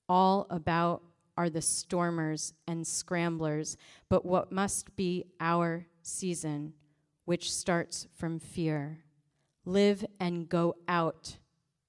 [0.09, 1.03] All about
[1.37, 3.77] are the stormers and scramblers.
[4.09, 6.75] But what must be our season,
[7.25, 9.01] which starts from fear?
[9.65, 11.37] Live and go out,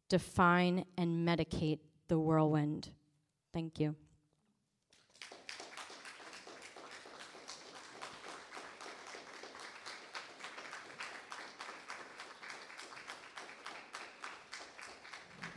[0.09, 2.89] define and medicate the whirlwind.
[3.53, 3.95] Thank you.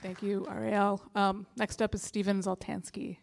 [0.02, 1.02] Thank you, Ariel.
[1.14, 3.18] Um, next up is Stephen Zultanski.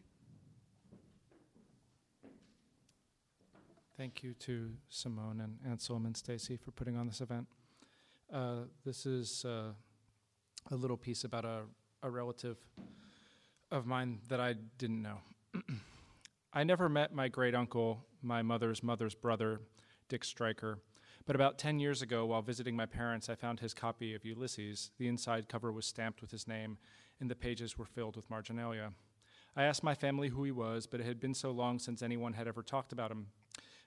[3.97, 7.47] Thank you to Simone and Anselm and Stacy for putting on this event.
[8.31, 9.71] Uh, this is uh,
[10.69, 11.61] a little piece about a,
[12.03, 12.57] a relative
[13.71, 15.17] of mine that I didn't know.
[16.53, 19.61] I never met my great uncle, my mother's mother's brother,
[20.09, 20.77] Dick Stryker,
[21.27, 24.91] but about 10 years ago, while visiting my parents, I found his copy of Ulysses.
[24.97, 26.77] The inside cover was stamped with his name,
[27.19, 28.93] and the pages were filled with marginalia.
[29.53, 32.33] I asked my family who he was, but it had been so long since anyone
[32.33, 33.27] had ever talked about him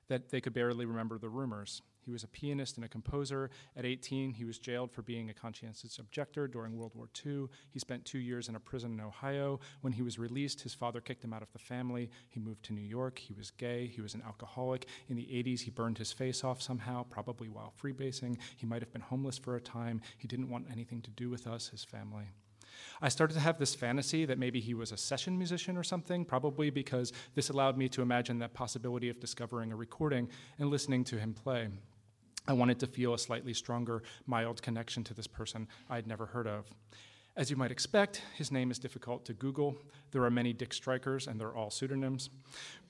[0.09, 1.81] that they could barely remember the rumors.
[2.05, 3.51] He was a pianist and a composer.
[3.77, 7.47] At 18, he was jailed for being a conscientious objector during World War II.
[7.71, 9.61] He spent two years in a prison in Ohio.
[9.81, 12.11] When he was released, his father kicked him out of the family.
[12.29, 13.19] He moved to New York.
[13.19, 13.87] He was gay.
[13.87, 14.87] He was an alcoholic.
[15.09, 18.39] In the 80s, he burned his face off somehow, probably while freebasing.
[18.57, 20.01] He might have been homeless for a time.
[20.19, 22.31] He didn't want anything to do with us, his family.
[23.03, 26.25] I started to have this fantasy that maybe he was a session musician or something,
[26.25, 31.05] probably because this allowed me to imagine that possibility of discovering a recording and listening
[31.05, 31.69] to him play.
[32.47, 36.47] I wanted to feel a slightly stronger, mild connection to this person I'd never heard
[36.47, 36.67] of.
[37.41, 39.75] As you might expect, his name is difficult to Google.
[40.11, 42.29] There are many Dick Strykers, and they're all pseudonyms.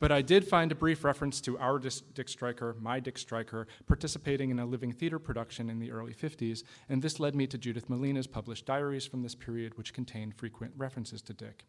[0.01, 4.51] But I did find a brief reference to our Dick Stryker, my Dick Stryker, participating
[4.51, 7.89] in a living theater production in the early 50s, and this led me to Judith
[7.89, 11.65] Malina's published diaries from this period, which contained frequent references to Dick.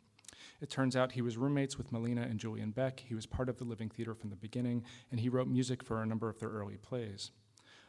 [0.59, 3.03] It turns out he was roommates with Molina and Julian Beck.
[3.07, 6.01] He was part of the Living Theater from the beginning, and he wrote music for
[6.01, 7.29] a number of their early plays.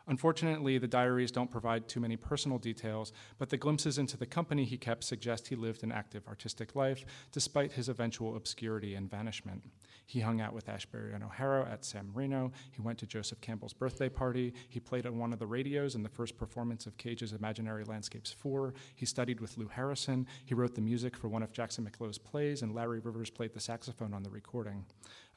[0.07, 4.65] Unfortunately, the diaries don't provide too many personal details, but the glimpses into the company
[4.65, 9.63] he kept suggest he lived an active artistic life despite his eventual obscurity and vanishment.
[10.05, 12.53] He hung out with Ashbery and O'Hara at San Marino.
[12.71, 14.53] He went to Joseph Campbell's birthday party.
[14.69, 18.33] He played on one of the radios in the first performance of Cage's Imaginary Landscapes
[18.33, 18.75] 4.
[18.95, 20.27] He studied with Lou Harrison.
[20.45, 23.55] He wrote the music for one of Jackson Mac Low's plays, and Larry Rivers played
[23.55, 24.85] the saxophone on the recording.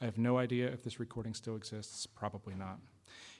[0.00, 2.78] I have no idea if this recording still exists, probably not.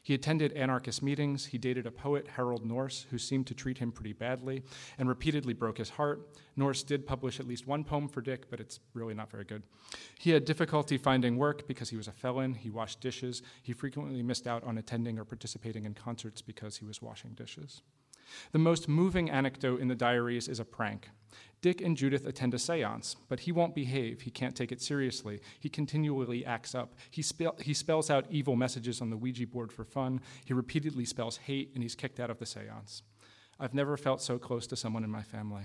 [0.07, 1.47] He attended anarchist meetings.
[1.47, 4.63] He dated a poet, Harold Norse, who seemed to treat him pretty badly
[4.99, 6.29] and repeatedly broke his heart.
[6.55, 9.65] Norse did publish at least one poem for Dick, but it's really not very good.
[10.17, 12.55] He had difficulty finding work because he was a felon.
[12.55, 13.43] He washed dishes.
[13.65, 17.83] He frequently missed out on attending or participating in concerts because he was washing dishes.
[18.53, 21.11] The most moving anecdote in the diaries is a prank.
[21.63, 24.23] Dick and Judith attend a seance, but he won't behave.
[24.23, 25.41] He can't take it seriously.
[25.59, 26.95] He continually acts up.
[27.11, 27.25] He,
[27.61, 30.21] he spells out evil messages on the Ouija board for fun.
[30.45, 33.03] He repeatedly spells hate, and he's kicked out of the seance.
[33.59, 35.63] I've never felt so close to someone in my family.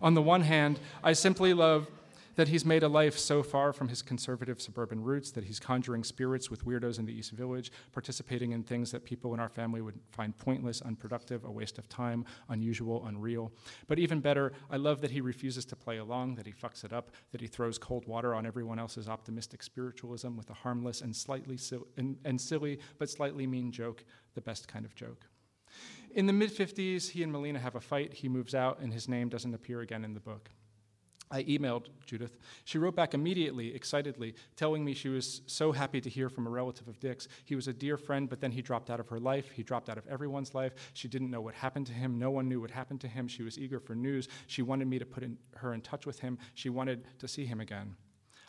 [0.00, 1.88] On the one hand, I simply love
[2.36, 6.04] that he's made a life so far from his conservative suburban roots that he's conjuring
[6.04, 9.80] spirits with weirdos in the East Village, participating in things that people in our family
[9.80, 13.52] would find pointless, unproductive, a waste of time, unusual, unreal.
[13.86, 16.92] But even better, I love that he refuses to play along, that he fucks it
[16.92, 21.14] up, that he throws cold water on everyone else's optimistic spiritualism with a harmless and
[21.14, 25.26] slightly sil- and, and silly but slightly mean joke, the best kind of joke.
[26.14, 28.12] In the mid 50s, he and Malina have a fight.
[28.12, 30.50] He moves out, and his name doesn't appear again in the book.
[31.32, 32.36] I emailed Judith.
[32.64, 36.50] She wrote back immediately, excitedly, telling me she was so happy to hear from a
[36.50, 37.26] relative of Dick's.
[37.44, 39.50] He was a dear friend, but then he dropped out of her life.
[39.50, 40.74] He dropped out of everyone's life.
[40.92, 42.18] She didn't know what happened to him.
[42.18, 43.26] No one knew what happened to him.
[43.26, 44.28] She was eager for news.
[44.46, 46.38] She wanted me to put in, her in touch with him.
[46.52, 47.96] She wanted to see him again.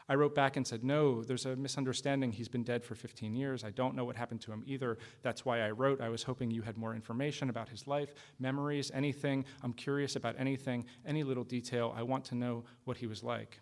[0.10, 2.32] I wrote back and said, No, there's a misunderstanding.
[2.32, 3.64] He's been dead for 15 years.
[3.64, 4.98] I don't know what happened to him either.
[5.22, 6.02] That's why I wrote.
[6.02, 9.46] I was hoping you had more information about his life, memories, anything.
[9.62, 11.94] I'm curious about anything, any little detail.
[11.96, 13.60] I want to know what he was like.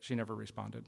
[0.00, 0.84] She never responded.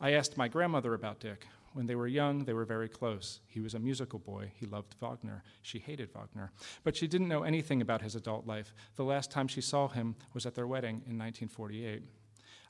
[0.00, 1.46] I asked my grandmother about Dick.
[1.72, 3.40] When they were young, they were very close.
[3.46, 4.50] He was a musical boy.
[4.56, 5.44] He loved Wagner.
[5.62, 6.50] She hated Wagner.
[6.82, 8.74] But she didn't know anything about his adult life.
[8.96, 12.02] The last time she saw him was at their wedding in 1948.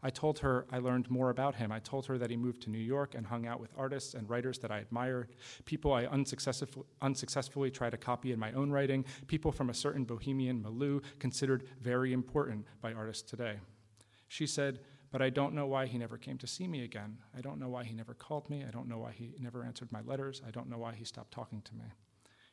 [0.03, 1.71] I told her I learned more about him.
[1.71, 4.29] I told her that he moved to New York and hung out with artists and
[4.29, 5.35] writers that I admired,
[5.65, 10.05] people I unsuccessful, unsuccessfully tried to copy in my own writing, people from a certain
[10.05, 13.57] bohemian milieu considered very important by artists today.
[14.29, 17.19] She said, but I don't know why he never came to see me again.
[17.37, 18.65] I don't know why he never called me.
[18.67, 20.41] I don't know why he never answered my letters.
[20.47, 21.87] I don't know why he stopped talking to me.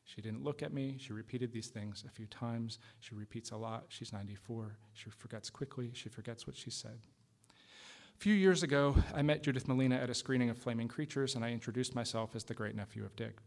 [0.06, 0.98] She didn't look at me.
[1.00, 2.80] She repeated these things a few times.
[3.00, 3.86] She repeats a lot.
[3.90, 4.78] She's 94.
[4.94, 5.92] She forgets quickly.
[5.94, 7.00] She forgets what she said.
[8.18, 11.46] A few years ago, I met Judith Malina at a screening of Flaming Creatures, and
[11.46, 13.38] I introduced myself as the great nephew of Dick.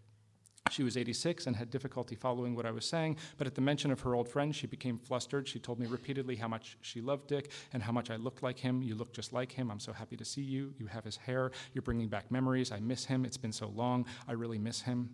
[0.70, 3.90] She was 86 and had difficulty following what I was saying, but at the mention
[3.90, 5.48] of her old friend, she became flustered.
[5.48, 8.60] She told me repeatedly how much she loved Dick and how much I looked like
[8.60, 8.80] him.
[8.80, 9.72] You look just like him.
[9.72, 10.72] I'm so happy to see you.
[10.78, 11.50] You have his hair.
[11.74, 12.70] You're bringing back memories.
[12.70, 13.24] I miss him.
[13.24, 14.06] It's been so long.
[14.28, 15.10] I really miss him.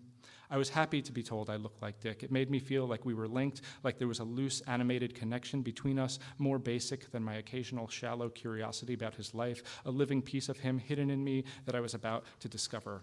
[0.50, 2.22] I was happy to be told I looked like Dick.
[2.22, 5.62] It made me feel like we were linked, like there was a loose, animated connection
[5.62, 10.48] between us, more basic than my occasional shallow curiosity about his life, a living piece
[10.48, 13.02] of him hidden in me that I was about to discover.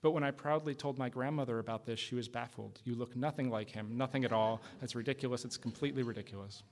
[0.00, 2.80] But when I proudly told my grandmother about this, she was baffled.
[2.84, 4.62] You look nothing like him, nothing at all.
[4.80, 5.44] It's ridiculous.
[5.44, 6.62] It's completely ridiculous.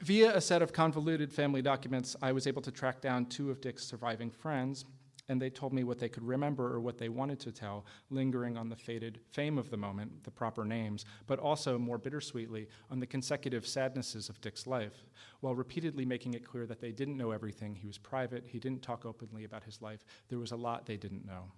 [0.00, 3.60] Via a set of convoluted family documents, I was able to track down two of
[3.60, 4.84] Dick's surviving friends
[5.28, 8.56] and they told me what they could remember or what they wanted to tell, lingering
[8.56, 13.00] on the faded fame of the moment, the proper names, but also, more bittersweetly, on
[13.00, 15.04] the consecutive sadnesses of Dick's life,
[15.40, 17.74] while repeatedly making it clear that they didn't know everything.
[17.74, 20.96] He was private, he didn't talk openly about his life, there was a lot they
[20.96, 21.52] didn't know.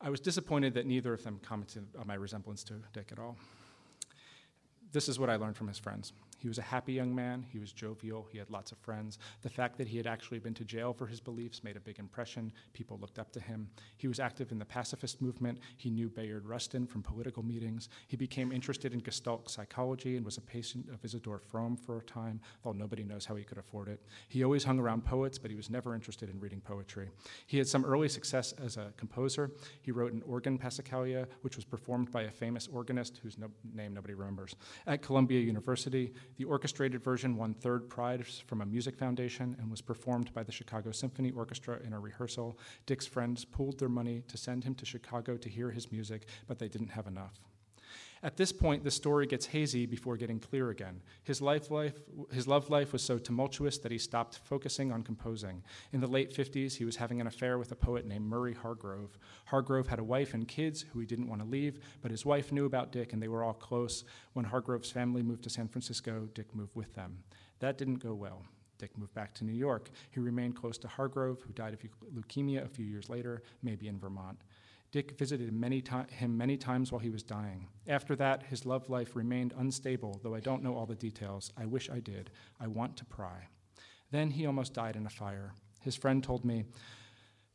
[0.00, 3.36] I was disappointed that neither of them commented on my resemblance to Dick at all.
[4.92, 6.12] This is what I learned from his friends.
[6.40, 7.44] He was a happy young man.
[7.48, 8.26] He was jovial.
[8.32, 9.18] He had lots of friends.
[9.42, 11.98] The fact that he had actually been to jail for his beliefs made a big
[11.98, 12.52] impression.
[12.72, 13.68] People looked up to him.
[13.98, 15.58] He was active in the pacifist movement.
[15.76, 17.90] He knew Bayard Rustin from political meetings.
[18.08, 22.02] He became interested in Gestalt psychology and was a patient of Isadore From for a
[22.02, 24.00] time, though nobody knows how he could afford it.
[24.28, 27.10] He always hung around poets, but he was never interested in reading poetry.
[27.46, 29.50] He had some early success as a composer.
[29.82, 33.94] He wrote an organ passacaglia, which was performed by a famous organist whose no- name
[33.94, 36.12] nobody remembers, at Columbia University.
[36.36, 40.52] The orchestrated version won third prize from a music foundation and was performed by the
[40.52, 42.58] Chicago Symphony Orchestra in a rehearsal.
[42.86, 46.58] Dick's friends pooled their money to send him to Chicago to hear his music, but
[46.58, 47.40] they didn't have enough.
[48.22, 51.00] At this point, the story gets hazy before getting clear again.
[51.24, 51.94] His, life life,
[52.30, 55.62] his love life was so tumultuous that he stopped focusing on composing.
[55.92, 59.16] In the late 50s, he was having an affair with a poet named Murray Hargrove.
[59.46, 62.52] Hargrove had a wife and kids who he didn't want to leave, but his wife
[62.52, 64.04] knew about Dick and they were all close.
[64.34, 67.24] When Hargrove's family moved to San Francisco, Dick moved with them.
[67.60, 68.44] That didn't go well.
[68.80, 69.90] Dick moved back to New York.
[70.10, 71.80] He remained close to Hargrove, who died of
[72.14, 74.40] leukemia a few years later, maybe in Vermont.
[74.92, 77.68] Dick visited many him many times while he was dying.
[77.86, 81.52] After that, his love life remained unstable, though I don't know all the details.
[81.56, 82.30] I wish I did.
[82.58, 83.48] I want to pry.
[84.10, 85.52] Then he almost died in a fire.
[85.80, 86.64] His friend told me,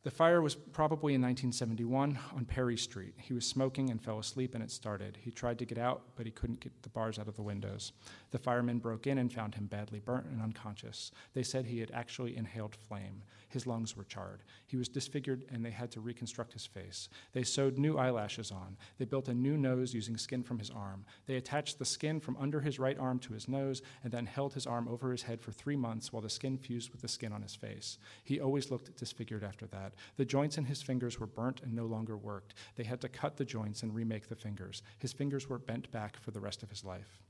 [0.06, 3.14] the fire was probably in 1971 on Perry Street.
[3.16, 5.18] He was smoking and fell asleep, and it started.
[5.20, 7.90] He tried to get out, but he couldn't get the bars out of the windows.
[8.30, 11.10] The firemen broke in and found him badly burnt and unconscious.
[11.34, 13.24] They said he had actually inhaled flame.
[13.56, 14.42] His lungs were charred.
[14.66, 17.08] He was disfigured, and they had to reconstruct his face.
[17.32, 18.76] They sewed new eyelashes on.
[18.98, 21.06] They built a new nose using skin from his arm.
[21.24, 24.52] They attached the skin from under his right arm to his nose, and then held
[24.52, 27.32] his arm over his head for three months while the skin fused with the skin
[27.32, 27.96] on his face.
[28.24, 29.94] He always looked disfigured after that.
[30.18, 32.52] The joints in his fingers were burnt and no longer worked.
[32.74, 34.82] They had to cut the joints and remake the fingers.
[34.98, 37.22] His fingers were bent back for the rest of his life.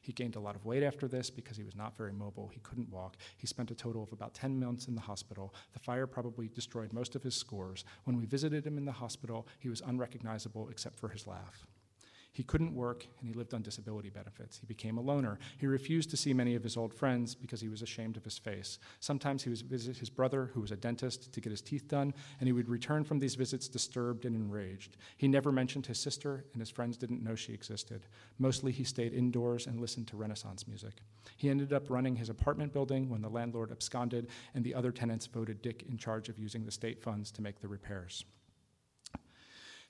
[0.00, 2.50] He gained a lot of weight after this because he was not very mobile.
[2.52, 3.16] He couldn't walk.
[3.36, 5.54] He spent a total of about 10 months in the hospital.
[5.74, 7.84] The fire probably destroyed most of his scores.
[8.04, 11.66] When we visited him in the hospital, he was unrecognizable except for his laugh.
[12.34, 14.58] He couldn't work and he lived on disability benefits.
[14.58, 15.38] He became a loner.
[15.56, 18.38] He refused to see many of his old friends because he was ashamed of his
[18.38, 18.80] face.
[18.98, 22.12] Sometimes he would visit his brother, who was a dentist, to get his teeth done,
[22.40, 24.96] and he would return from these visits disturbed and enraged.
[25.16, 28.04] He never mentioned his sister, and his friends didn't know she existed.
[28.40, 31.02] Mostly he stayed indoors and listened to Renaissance music.
[31.36, 35.26] He ended up running his apartment building when the landlord absconded and the other tenants
[35.28, 38.24] voted Dick in charge of using the state funds to make the repairs.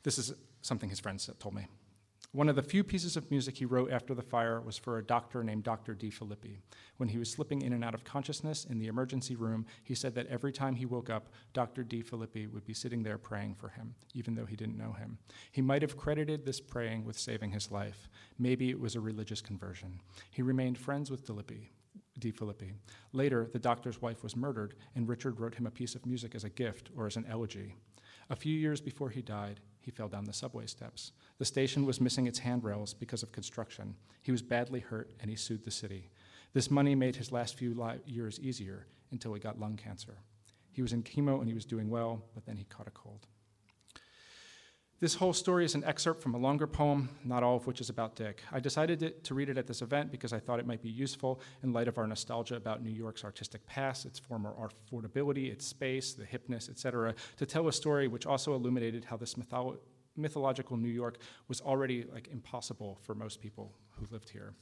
[0.02, 1.68] This is something his friends told me.
[2.34, 5.04] One of the few pieces of music he wrote after the fire was for a
[5.04, 5.94] doctor named Dr.
[5.94, 6.10] D.
[6.10, 6.58] Filippi.
[6.96, 10.16] When he was slipping in and out of consciousness in the emergency room, he said
[10.16, 11.84] that every time he woke up, Dr.
[11.84, 12.02] D.
[12.02, 15.16] Filippi would be sitting there praying for him, even though he didn't know him.
[15.52, 18.08] He might have credited this praying with saving his life.
[18.36, 20.00] Maybe it was a religious conversion.
[20.32, 21.68] He remained friends with Filippi.
[22.18, 22.72] Filippi.
[23.12, 26.42] Later, the doctor's wife was murdered, and Richard wrote him a piece of music as
[26.42, 27.76] a gift or as an elegy.
[28.28, 31.12] A few years before he died, he fell down the subway steps.
[31.38, 33.96] The station was missing its handrails because of construction.
[34.22, 36.10] He was badly hurt and he sued the city.
[36.54, 40.14] This money made his last few li- years easier until he got lung cancer.
[40.72, 43.26] He was in chemo and he was doing well, but then he caught a cold.
[45.00, 47.90] This whole story is an excerpt from a longer poem, not all of which is
[47.90, 48.42] about Dick.
[48.52, 51.40] I decided to read it at this event because I thought it might be useful
[51.64, 56.14] in light of our nostalgia about New York's artistic past, its former affordability, its space,
[56.14, 59.78] the hipness, etc., to tell a story which also illuminated how this mytholo-
[60.16, 61.18] mythological New York
[61.48, 64.54] was already like impossible for most people who lived here.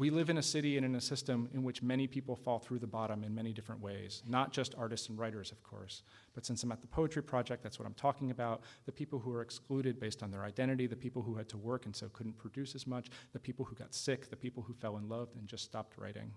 [0.00, 2.78] We live in a city and in a system in which many people fall through
[2.78, 6.04] the bottom in many different ways, not just artists and writers, of course.
[6.32, 8.62] But since I'm at the Poetry Project, that's what I'm talking about.
[8.86, 11.84] The people who are excluded based on their identity, the people who had to work
[11.84, 14.96] and so couldn't produce as much, the people who got sick, the people who fell
[14.96, 16.32] in love and just stopped writing.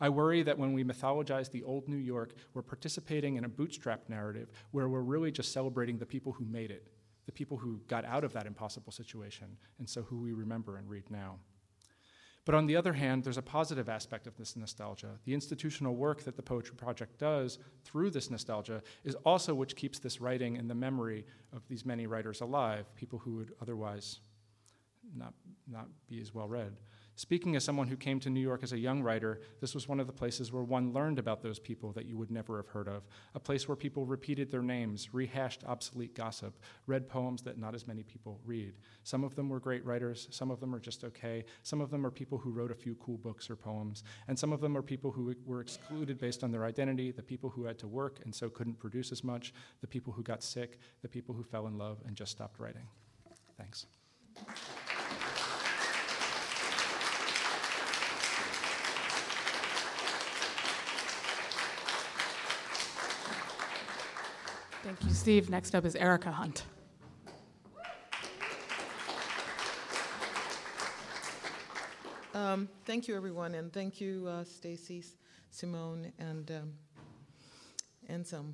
[0.00, 4.08] I worry that when we mythologize the old New York, we're participating in a bootstrap
[4.08, 6.88] narrative where we're really just celebrating the people who made it,
[7.26, 10.90] the people who got out of that impossible situation, and so who we remember and
[10.90, 11.36] read now.
[12.48, 15.18] But on the other hand, there's a positive aspect of this nostalgia.
[15.26, 19.98] The institutional work that the Poetry Project does through this nostalgia is also which keeps
[19.98, 24.20] this writing in the memory of these many writers alive, people who would otherwise
[25.14, 25.34] not,
[25.70, 26.72] not be as well read.
[27.18, 29.98] Speaking as someone who came to New York as a young writer, this was one
[29.98, 32.86] of the places where one learned about those people that you would never have heard
[32.86, 33.08] of.
[33.34, 36.56] A place where people repeated their names, rehashed obsolete gossip,
[36.86, 38.74] read poems that not as many people read.
[39.02, 42.06] Some of them were great writers, some of them are just okay, some of them
[42.06, 44.82] are people who wrote a few cool books or poems, and some of them are
[44.82, 48.32] people who were excluded based on their identity, the people who had to work and
[48.32, 51.78] so couldn't produce as much, the people who got sick, the people who fell in
[51.78, 52.86] love and just stopped writing.
[53.56, 53.86] Thanks.
[64.82, 65.50] Thank you, Steve.
[65.50, 66.64] Next up is Erica Hunt.
[72.32, 75.02] Um, thank you, everyone, and thank you, uh, Stacy,
[75.50, 76.72] Simone, and um,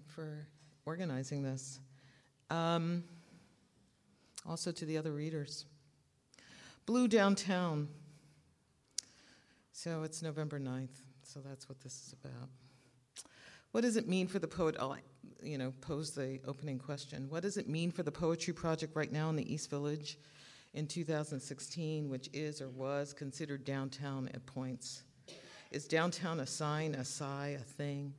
[0.06, 0.46] for
[0.86, 1.80] organizing this.
[2.48, 3.04] Um,
[4.48, 5.66] also to the other readers.
[6.86, 7.88] Blue Downtown.
[9.72, 12.48] So it's November 9th, so that's what this is about.
[13.72, 14.76] What does it mean for the poet?
[15.44, 17.26] You know, pose the opening question.
[17.28, 20.18] What does it mean for the Poetry Project right now in the East Village?
[20.74, 25.04] in 2016, which is or was considered downtown at points.
[25.70, 28.12] Is downtown a sign, a sigh, a thing,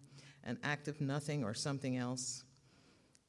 [0.44, 2.44] an act of nothing, or something else?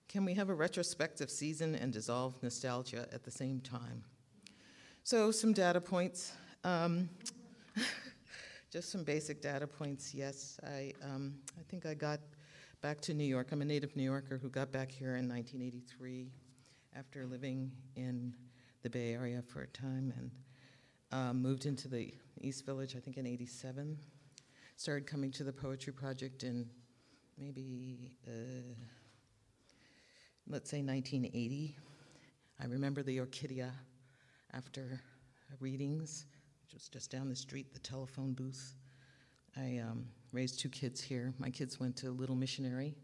[0.08, 4.04] Can we have a retrospective season and dissolve nostalgia at the same time?
[5.02, 6.32] So, some data points.
[6.64, 7.08] Um,
[8.72, 10.14] just some basic data points.
[10.14, 12.20] Yes, I, um, I think I got
[12.86, 13.48] back to New York.
[13.50, 16.30] I'm a native New Yorker who got back here in 1983
[16.94, 18.32] after living in
[18.84, 20.30] the Bay Area for a time and
[21.10, 23.98] um, moved into the East Village, I think, in 87.
[24.76, 26.70] Started coming to the Poetry Project in
[27.36, 28.72] maybe, uh,
[30.46, 31.76] let's say, 1980.
[32.60, 33.72] I remember the Orchidia
[34.52, 35.00] after
[35.58, 36.26] readings,
[36.62, 38.76] which was just down the street, the telephone booth.
[39.56, 41.32] I um, raised two kids here.
[41.38, 42.94] My kids went to Little Missionary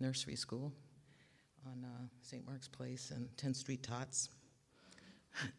[0.00, 0.72] Nursery School
[1.66, 2.46] on uh, St.
[2.46, 4.30] Mark's Place and 10th Street Tots.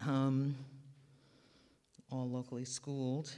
[0.06, 0.56] Um,
[2.12, 3.34] all locally schooled.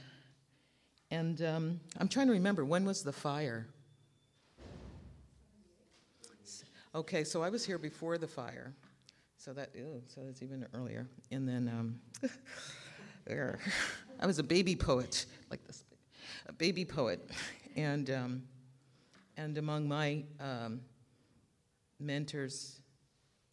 [1.10, 3.68] And um, I'm trying to remember when was the fire?
[6.94, 8.72] Okay, so I was here before the fire.
[9.36, 11.06] So that, ew, so that's even earlier.
[11.30, 12.30] And then um,
[14.20, 15.84] I was a baby poet, like this,
[16.46, 17.30] a baby poet.
[17.76, 18.42] And, um,
[19.36, 20.80] and among my um,
[21.98, 22.80] mentors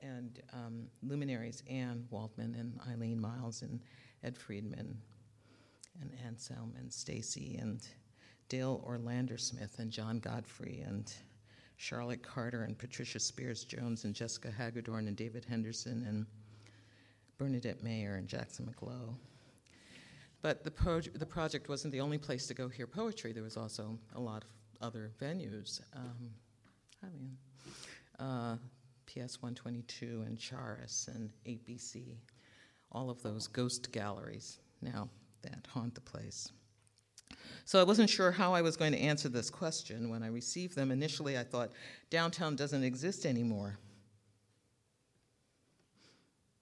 [0.01, 3.80] and um, luminaries, Anne Waldman and Eileen Myles and
[4.24, 4.97] Ed Friedman
[6.01, 7.86] and Anselm and Stacy and
[8.47, 11.11] Dael Orlandersmith and John Godfrey and
[11.78, 16.26] Charlotte Carter and Patricia Spears Jones and Jessica Hagedorn and David Henderson and
[17.38, 19.15] Bernadette Mayer and Jackson Mac Low.
[20.41, 23.33] But the, pro- the project wasn't the only place to go hear poetry.
[23.33, 24.49] There was also a lot of
[24.87, 25.81] other venues.
[25.93, 26.31] Um,
[27.03, 27.37] I mean,
[28.19, 28.55] uh,
[29.05, 32.15] PS 122 and Charas and 8BC,
[32.91, 35.09] all of those ghost galleries now
[35.41, 36.51] that haunt the place.
[37.65, 40.09] So I wasn't sure how I was going to answer this question.
[40.09, 41.71] When I received them, initially I thought,
[42.09, 43.77] downtown doesn't exist anymore.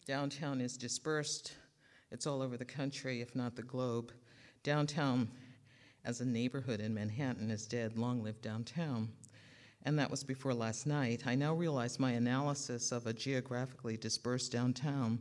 [0.06, 1.54] Downtown is dispersed,
[2.12, 4.12] it's all over the country, if not the globe.
[4.64, 5.30] Downtown,
[6.06, 7.98] as a neighborhood in Manhattan, is dead.
[7.98, 9.10] Long live downtown.
[9.84, 11.24] And that was before last night.
[11.26, 15.20] I now realize my analysis of a geographically dispersed downtown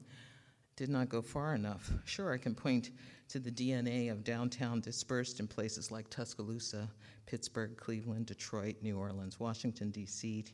[0.77, 1.91] did not go far enough.
[2.05, 2.91] Sure, I can point
[3.29, 6.89] to the DNA of downtown dispersed in places like Tuscaloosa,
[7.25, 10.45] Pittsburgh, Cleveland, Detroit, New Orleans, Washington, D.C.,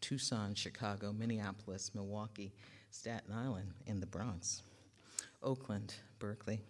[0.00, 2.52] Tucson, Chicago, Minneapolis, Milwaukee,
[2.90, 4.62] Staten Island, and the Bronx,
[5.42, 6.60] Oakland, Berkeley.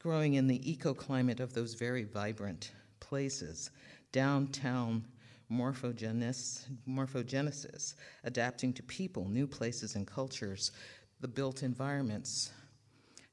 [0.00, 3.70] Growing in the ecoclimate of those very vibrant places,
[4.12, 5.04] downtown
[5.50, 7.94] morphogenesis, morphogenesis,
[8.24, 10.72] adapting to people, new places and cultures,
[11.20, 12.52] the built environments,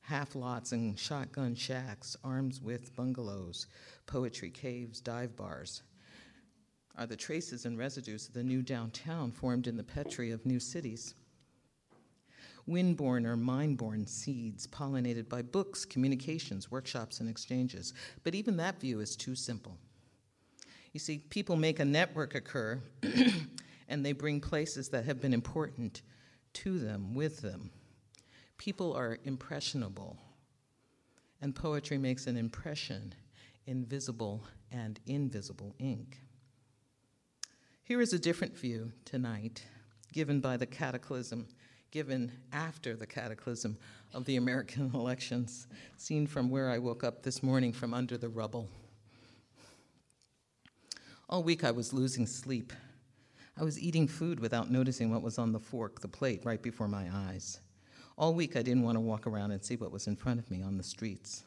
[0.02, 3.68] half lots and shotgun shacks, arms with bungalows,
[4.06, 5.84] poetry caves, dive bars,
[6.96, 10.60] are the traces and residues of the new downtown formed in the petri of new
[10.60, 11.16] cities.
[12.68, 17.94] Windborne or mind-born seeds pollinated by books, communications, workshops, and exchanges.
[18.24, 19.78] But even that view is too simple.
[20.94, 22.82] You see, people make a network occur
[23.90, 26.02] and they bring places that have been important
[26.54, 27.72] to them, with them.
[28.58, 30.18] People are impressionable,
[31.42, 33.14] and poetry makes an impression
[33.66, 36.20] in visible and invisible ink.
[37.84, 39.66] Here is a different view tonight,
[40.14, 41.48] given by the cataclysm,
[41.94, 43.78] given after the cataclysm
[44.16, 48.30] of the American elections, seen from where I woke up this morning from under the
[48.30, 48.68] rubble.
[51.30, 52.74] All week I was losing sleep.
[53.56, 56.88] I was eating food without noticing what was on the fork, the plate, right before
[56.88, 57.60] my eyes.
[58.18, 60.50] All week I didn't want to walk around and see what was in front of
[60.50, 61.44] me on the streets.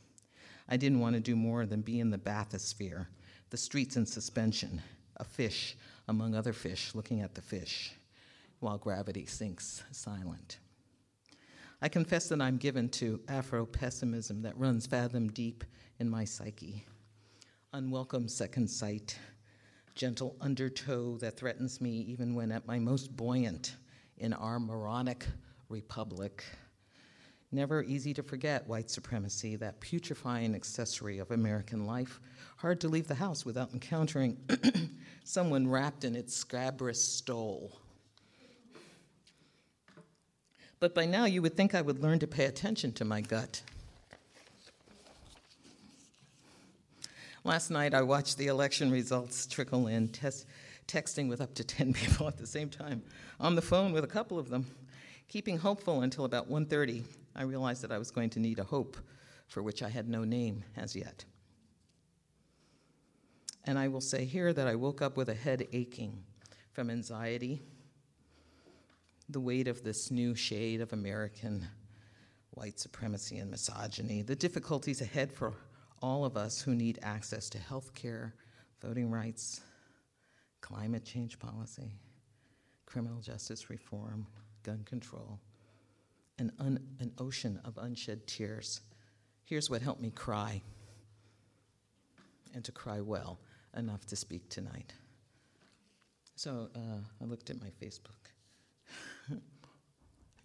[0.68, 3.08] I didn't want to do more than be in the bathysphere,
[3.50, 4.80] the streets in suspension,
[5.16, 5.76] a fish
[6.06, 7.95] among other fish looking at the fish,
[8.60, 10.58] while gravity sinks silent.
[11.82, 15.62] I confess that I'm given to Afro pessimism that runs fathom deep
[15.98, 16.86] in my psyche.
[17.72, 19.18] Unwelcome second sight,
[19.94, 23.76] gentle undertow that threatens me even when at my most buoyant
[24.18, 25.26] in our moronic
[25.68, 26.44] republic.
[27.52, 32.20] Never easy to forget white supremacy, that putrefying accessory of American life.
[32.56, 34.38] Hard to leave the house without encountering
[35.24, 37.80] someone wrapped in its scabrous stole.
[40.78, 43.62] But by now, you would think I would learn to pay attention to my gut.
[47.44, 52.28] Last night, I watched the election results trickle in, texting with up to 10 people
[52.28, 53.02] at the same time,
[53.40, 54.66] on the phone with a couple of them.
[55.28, 57.04] Keeping hopeful until about 1:30,
[57.34, 58.96] I realized that I was going to need a hope
[59.48, 61.24] for which I had no name as yet.
[63.64, 66.22] And I will say here that I woke up with a head aching
[66.72, 67.62] from anxiety,
[69.28, 71.66] the weight of this new shade of American
[72.50, 75.54] white supremacy and misogyny, the difficulties ahead for
[76.00, 78.34] all of us who need access to health care,
[78.80, 79.60] voting rights,
[80.60, 81.92] climate change policy,
[82.86, 84.26] criminal justice reform,
[84.62, 85.40] gun control,
[86.38, 88.80] an, un, an ocean of unshed tears.
[89.44, 90.62] Here's what helped me cry,
[92.54, 93.38] and to cry well
[93.76, 94.92] enough to speak tonight.
[96.36, 98.25] So uh, I looked at my Facebook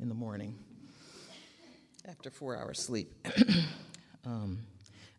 [0.02, 0.58] in the morning
[2.08, 3.14] after four hours sleep.
[4.26, 4.60] um,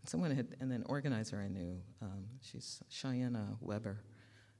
[0.04, 4.00] someone had, and then organizer I knew, um, she's Cheyenne Weber,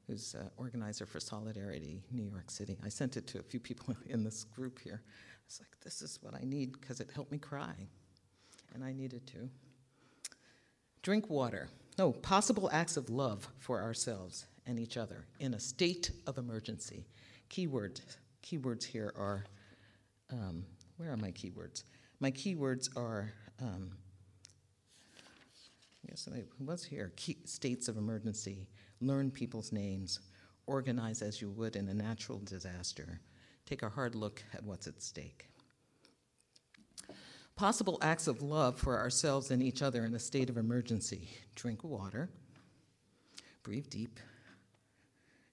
[0.06, 2.78] who's uh, organizer for Solidarity New York City.
[2.84, 5.02] I sent it to a few people in this group here.
[5.04, 7.74] I was like, this is what I need because it helped me cry,
[8.74, 9.50] and I needed to.
[11.02, 11.68] Drink water.
[11.98, 17.06] No, possible acts of love for ourselves and each other in a state of emergency.
[17.50, 18.00] Keywords,
[18.42, 19.44] keywords here are,
[20.32, 20.64] um,
[20.96, 21.84] where are my keywords?
[22.20, 23.92] My keywords are, um,
[26.08, 28.68] yes, I was here, Key, states of emergency,
[29.00, 30.20] learn people's names,
[30.66, 33.20] organize as you would in a natural disaster,
[33.66, 35.48] take a hard look at what's at stake.
[37.56, 41.84] Possible acts of love for ourselves and each other in a state of emergency drink
[41.84, 42.30] water,
[43.62, 44.18] breathe deep,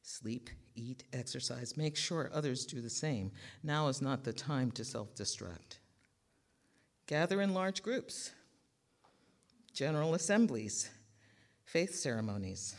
[0.02, 0.50] sleep,
[0.80, 3.32] eat, exercise, make sure others do the same.
[3.64, 5.80] Now is not the time to self destruct.
[7.08, 8.32] Gather in large groups,
[9.74, 10.90] general assemblies,
[11.64, 12.76] faith ceremonies.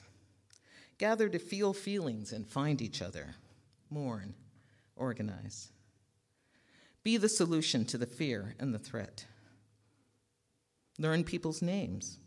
[0.99, 3.37] Gather to feel feelings and find each other,
[3.89, 4.35] mourn,
[4.97, 5.71] organize.
[7.03, 9.25] Be the solution to the fear and the threat.
[10.99, 12.19] Learn people's names.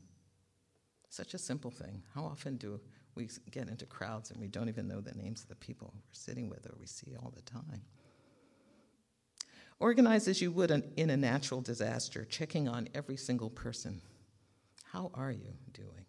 [1.09, 2.01] Such a simple thing.
[2.15, 2.79] How often do
[3.15, 6.01] we get into crowds and we don't even know the names of the people we're
[6.11, 7.81] sitting with or we see all the time?
[9.79, 14.01] Organize as you would in a natural disaster, checking on every single person.
[14.91, 16.05] How are you doing?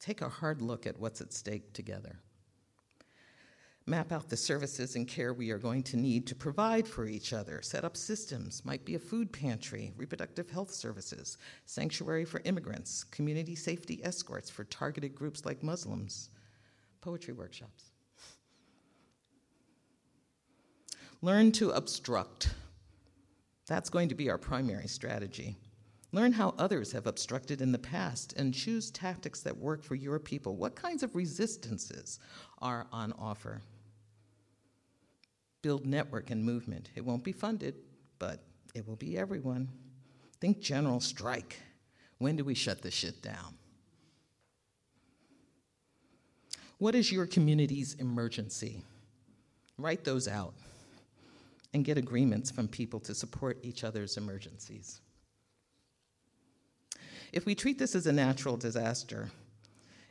[0.00, 2.18] Take a hard look at what's at stake together
[3.86, 7.32] map out the services and care we are going to need to provide for each
[7.32, 13.04] other, set up systems, might be a food pantry, reproductive health services, sanctuary for immigrants,
[13.04, 16.30] community safety escorts for targeted groups like Muslims,
[17.00, 17.90] poetry workshops.
[21.20, 22.54] Learn to obstruct.
[23.66, 25.56] That's going to be our primary strategy.
[26.12, 30.18] Learn how others have obstructed in the past and choose tactics that work for your
[30.18, 30.56] people.
[30.56, 32.18] What kinds of resistances
[32.60, 33.62] are on offer?
[35.62, 36.90] Build network and movement.
[36.94, 37.76] It won't be funded,
[38.18, 38.40] but
[38.74, 39.68] it will be everyone.
[40.40, 41.58] Think general strike.
[42.18, 43.54] When do we shut this shit down?
[46.78, 48.82] What is your community's emergency?
[49.78, 50.54] Write those out
[51.74, 55.00] and get agreements from people to support each other's emergencies.
[57.32, 59.30] If we treat this as a natural disaster,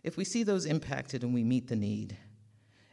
[0.04, 2.18] if we see those impacted and we meet the need,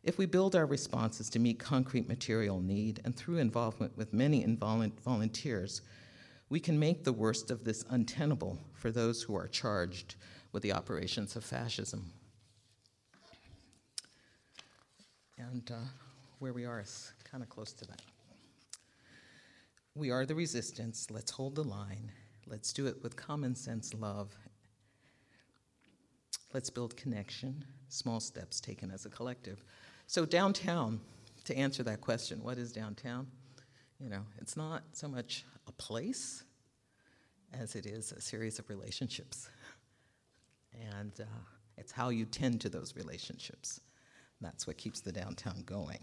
[0.09, 4.43] if we build our responses to meet concrete material need and through involvement with many
[5.05, 5.83] volunteers,
[6.49, 10.15] we can make the worst of this untenable for those who are charged
[10.53, 12.11] with the operations of fascism.
[15.37, 15.75] And uh,
[16.39, 18.01] where we are is kind of close to that.
[19.95, 21.09] We are the resistance.
[21.11, 22.11] Let's hold the line.
[22.47, 24.35] Let's do it with common sense love.
[26.55, 29.63] Let's build connection, small steps taken as a collective.
[30.11, 31.01] So, downtown,
[31.45, 33.27] to answer that question, what is downtown?
[34.01, 36.45] You know, it's not so much a place
[37.53, 39.51] as it is a series of relationships.
[40.95, 41.25] And uh,
[41.77, 43.83] it's how you tend to those relationships.
[44.41, 46.01] That's what keeps the downtown going.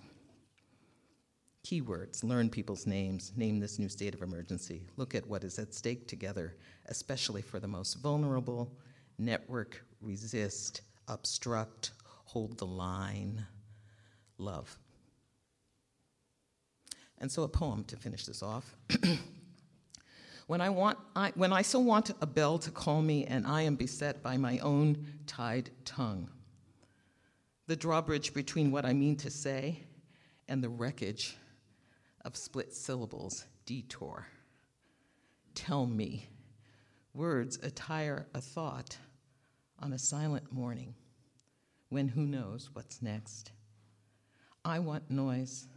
[1.66, 5.74] Keywords learn people's names, name this new state of emergency, look at what is at
[5.74, 6.56] stake together,
[6.90, 8.72] especially for the most vulnerable,
[9.18, 11.90] network, resist, obstruct,
[12.26, 13.44] hold the line
[14.38, 14.78] love.
[17.18, 18.76] And so, a poem to finish this off.
[20.48, 23.62] when, I want, I, when I so want a bell to call me, and I
[23.62, 26.30] am beset by my own tied tongue,
[27.68, 29.84] the drawbridge between what I mean to say
[30.48, 31.38] and the wreckage
[32.24, 34.28] of split syllables, detour.
[35.54, 36.28] Tell me,
[37.14, 38.98] words attire a thought
[39.80, 40.96] on a silent morning
[41.90, 43.52] when who knows what's next.
[44.68, 45.68] I want noise,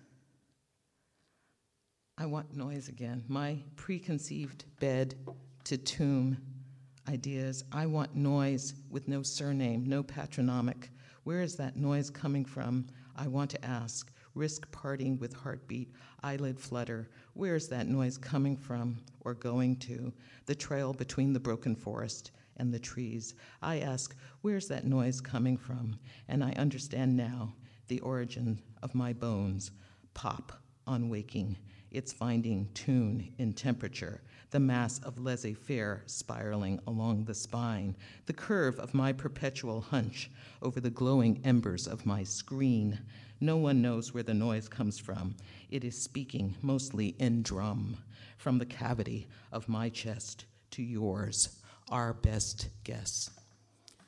[2.16, 3.22] I want noise again.
[3.28, 5.14] My preconceived bed
[5.64, 6.38] to tomb
[7.06, 7.64] ideas.
[7.70, 10.88] I want noise with no surname, no patronymic.
[11.24, 12.86] Where is that noise coming from?
[13.14, 14.10] I want to ask.
[14.34, 17.10] Risk parting with heartbeat, eyelid flutter.
[17.34, 20.14] Where is that noise coming from or going to?
[20.46, 23.34] The trail between the broken forest and the trees.
[23.60, 25.98] I ask, where's that noise coming from?
[26.26, 27.52] And I understand now
[27.88, 29.70] the origin of my bones.
[30.14, 30.52] Pop
[30.86, 31.56] on waking.
[31.90, 34.20] It's finding tune in temperature
[34.50, 40.30] the mass of laissez faire spiraling along the spine, the curve of my perpetual hunch
[40.62, 42.98] over the glowing embers of my screen.
[43.40, 45.36] No one knows where the noise comes from.
[45.70, 47.98] It is speaking mostly in drum,
[48.38, 51.60] from the cavity of my chest to yours,
[51.90, 53.30] our best guess.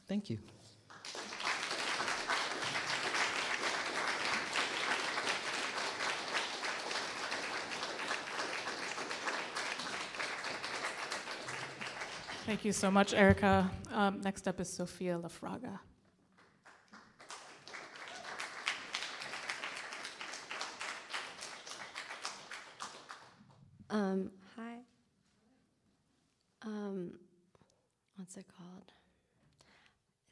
[0.09, 0.39] Thank you.
[12.51, 13.70] Thank you so much, Erica.
[13.92, 15.78] Um, next up is Sophia Le Fraga.
[23.88, 24.78] Um, hi.
[26.62, 27.12] Um,
[28.16, 28.94] what's it called?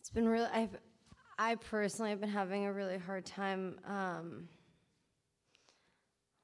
[0.00, 0.48] It's been really.
[0.52, 0.76] I've.
[1.38, 4.48] I personally have been having a really hard time, um,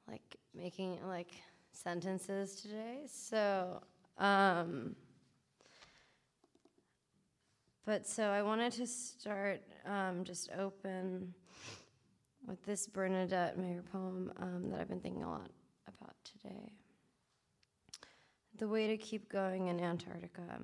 [0.06, 1.32] like making like
[1.72, 3.00] sentences today.
[3.08, 3.82] So,
[4.18, 4.94] um,
[7.86, 11.34] but so I wanted to start um, just open
[12.46, 15.50] with this Bernadette Mayer poem um, that I've been thinking a lot
[15.86, 16.72] about today.
[18.58, 20.60] The way to keep going in Antarctica.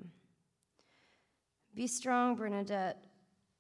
[1.75, 2.99] Be strong, Bernadette.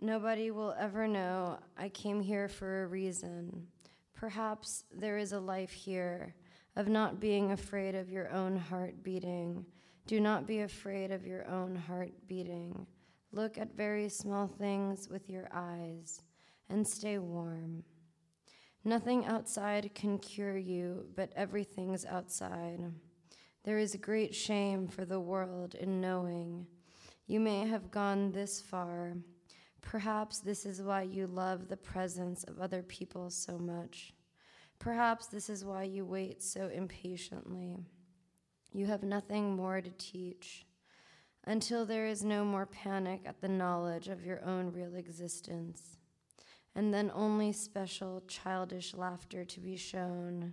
[0.00, 3.66] Nobody will ever know I came here for a reason.
[4.14, 6.34] Perhaps there is a life here
[6.76, 9.66] of not being afraid of your own heart beating.
[10.06, 12.86] Do not be afraid of your own heart beating.
[13.32, 16.22] Look at very small things with your eyes
[16.68, 17.84] and stay warm.
[18.84, 22.80] Nothing outside can cure you, but everything's outside.
[23.62, 26.66] There is great shame for the world in knowing
[27.26, 29.16] you may have gone this far.
[29.82, 34.12] Perhaps this is why you love the presence of other people so much.
[34.80, 37.76] Perhaps this is why you wait so impatiently.
[38.72, 40.66] You have nothing more to teach
[41.44, 45.98] until there is no more panic at the knowledge of your own real existence,
[46.74, 50.52] and then only special childish laughter to be shown,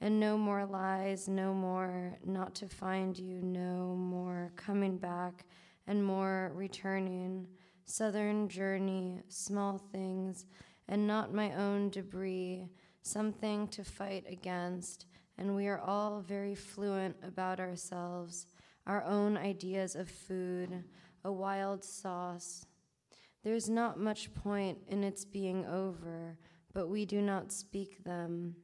[0.00, 5.46] and no more lies, no more not to find you, no more coming back,
[5.86, 7.46] and more returning.
[7.86, 10.46] Southern journey, small things,
[10.88, 12.68] and not my own debris,
[13.02, 15.06] something to fight against,
[15.36, 18.46] and we are all very fluent about ourselves
[18.86, 20.84] our own ideas of food,
[21.24, 22.66] a wild sauce.
[23.42, 26.36] There's not much point in its being over,
[26.72, 28.56] but we do not speak them.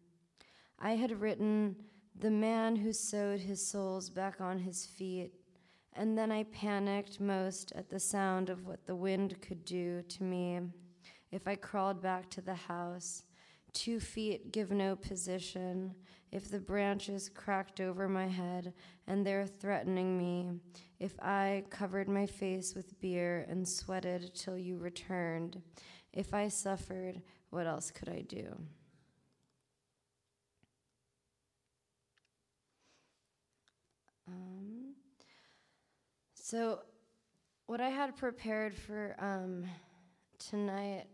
[0.78, 1.76] I had written,
[2.18, 5.32] The man who sewed his soles back on his feet,
[5.92, 10.22] and then I panicked most at the sound of what the wind could do to
[10.22, 10.60] me
[11.30, 13.24] if I crawled back to the house.
[13.72, 15.94] Two feet give no position,
[16.32, 18.72] if the branches cracked over my head
[19.06, 20.50] and they're threatening me,
[20.98, 25.60] if I covered my face with beer and sweated till you returned,
[26.12, 27.20] if I suffered,
[27.50, 28.56] what else could I do?
[34.28, 34.94] Um,
[36.34, 36.80] so,
[37.66, 39.64] what I had prepared for um,
[40.38, 41.06] tonight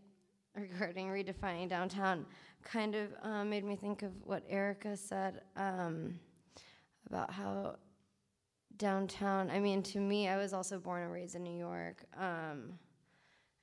[0.57, 2.25] regarding redefining downtown
[2.63, 6.19] kind of um, made me think of what Erica said um,
[7.09, 7.75] about how
[8.77, 12.73] downtown, I mean, to me, I was also born and raised in New York um,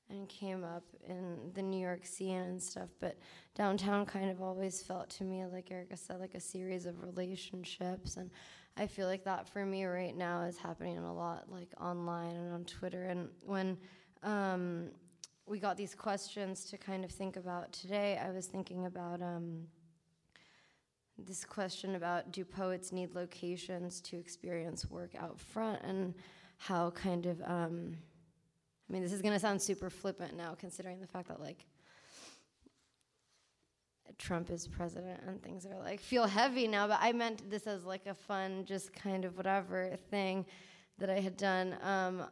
[0.09, 3.19] and came up in the New York scene and stuff, but
[3.55, 8.17] downtown kind of always felt to me, like Erica said, like a series of relationships.
[8.17, 8.31] And
[8.77, 12.53] I feel like that for me right now is happening a lot, like online and
[12.53, 13.05] on Twitter.
[13.05, 13.77] And when
[14.23, 14.91] um,
[15.47, 19.65] we got these questions to kind of think about today, I was thinking about um,
[21.19, 25.83] this question about do poets need locations to experience work out front?
[25.83, 26.15] And
[26.57, 27.97] how kind of um,
[28.89, 31.67] I mean this is going to sound super flippant now considering the fact that like
[34.19, 36.87] Trump is president and things are like feel heavy now.
[36.89, 40.47] But I meant this as like a fun just kind of whatever thing
[40.99, 41.77] that I had done.
[41.83, 42.25] Um,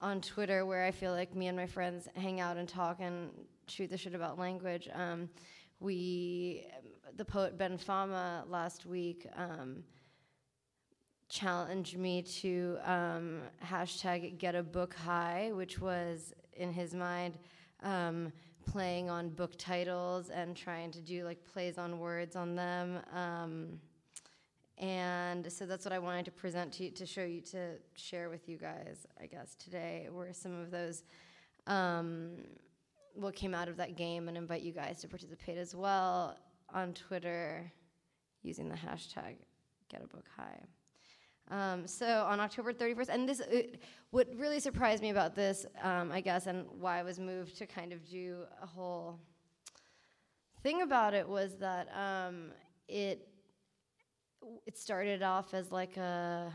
[0.00, 3.30] on Twitter where I feel like me and my friends hang out and talk and
[3.66, 4.88] shoot the shit about language.
[4.94, 5.28] Um,
[5.80, 6.66] we
[7.16, 9.82] the poet Ben Fama last week um,
[11.28, 17.38] challenged me to um, hashtag get a book high, which was in his mind
[17.82, 18.32] um,
[18.70, 23.00] playing on book titles and trying to do like plays on words on them.
[24.78, 28.30] And so that's what I wanted to present to you, to show you, to share
[28.30, 31.02] with you guys, I guess, today, were some of those,
[31.66, 32.36] um,
[33.14, 36.38] what came out of that game, and invite you guys to participate as well
[36.72, 37.72] on Twitter
[38.42, 39.36] using the hashtag
[39.92, 40.64] GetABookHigh.
[41.50, 43.42] Um, so on October 31st, and this,
[44.10, 47.66] what really surprised me about this, um, I guess, and why I was moved to
[47.66, 49.18] kind of do a whole
[50.62, 52.52] thing about it was that um,
[52.86, 53.26] it
[54.66, 56.52] it started off as like a,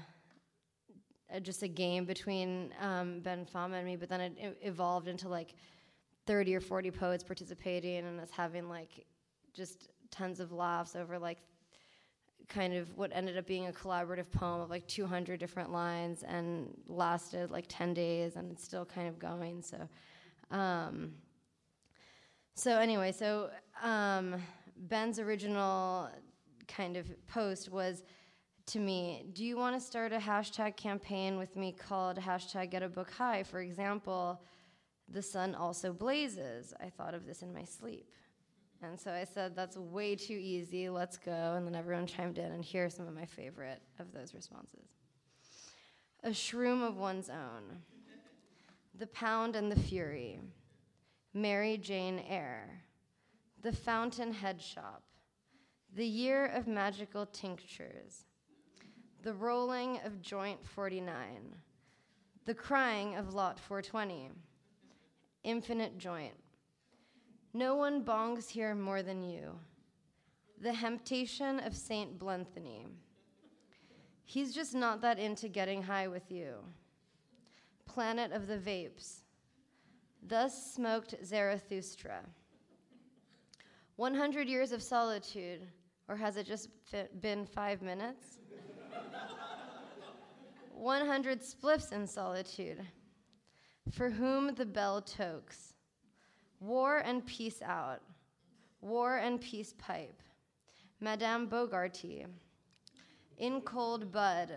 [1.30, 5.08] a just a game between um, Ben Fama and me, but then it, it, evolved
[5.08, 5.56] into like
[6.26, 9.06] 30 or 40 poets participating and us having like
[9.54, 11.40] just tons of laughs over like
[12.50, 16.70] kind of what ended up being a collaborative poem of like 200 different lines and
[16.88, 19.78] lasted like 10 days and it's still kind of going so
[20.52, 21.12] um,
[22.54, 23.50] so anyway so
[23.82, 24.36] um,
[24.78, 26.10] ben's original
[26.68, 28.04] kind of post was
[28.66, 32.84] to me do you want to start a hashtag campaign with me called hashtag get
[32.84, 33.44] a book high?
[33.44, 34.42] For example
[35.10, 36.74] the sun also blazes.
[36.80, 38.10] I thought of this in my sleep.
[38.82, 41.54] And so i said that's way too easy let's go.
[41.56, 44.88] And then everyone chimed in and here are some of my favorite of those responses.
[46.24, 47.82] A shroom of one's own.
[48.98, 50.40] The pound and the fury.
[51.34, 52.84] Mary jane eyre.
[53.62, 55.04] The fountainhead shop
[55.96, 58.26] the year of magical tinctures,
[59.22, 61.56] the rolling of joint 49,
[62.46, 64.32] the crying of lot 420,
[65.44, 66.34] infinite joint.
[67.54, 69.52] No one bongs here more than you.
[70.60, 72.88] The temptation of Saint Blenthony.
[74.26, 76.56] He's just not that into getting high with you.
[77.86, 79.18] Planet of the Vapes.
[80.26, 82.22] Thus smoked Zarathustra.
[83.98, 85.68] 100 years of solitude
[86.08, 86.70] or has it just
[87.22, 88.40] been five minutes?
[90.74, 92.82] 100 spliffs in solitude.
[93.92, 95.76] For whom the bell tokes.
[96.60, 98.02] War and peace out.
[98.82, 100.22] War and peace pipe.
[101.00, 102.26] Madame Bogarty.
[103.38, 104.52] In cold bud.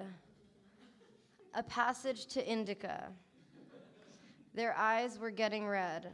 [1.54, 3.08] A passage to Indica.
[4.54, 6.08] Their eyes were getting red.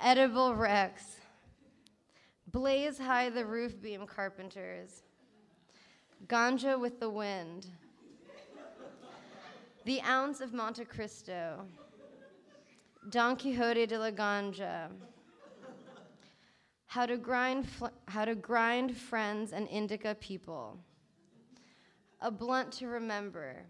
[0.00, 1.15] Edible Rex.
[2.56, 5.02] Blaze high the roof beam carpenters.
[6.26, 7.66] Ganja with the wind.
[9.84, 11.66] the ounce of Monte Cristo.
[13.10, 14.88] Don Quixote de la Ganja.
[16.86, 20.78] How to grind, fl- how to grind friends and indica people.
[22.22, 23.66] A blunt to remember.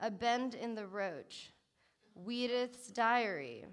[0.00, 1.52] A bend in the roach.
[2.26, 3.66] Weedith's diary.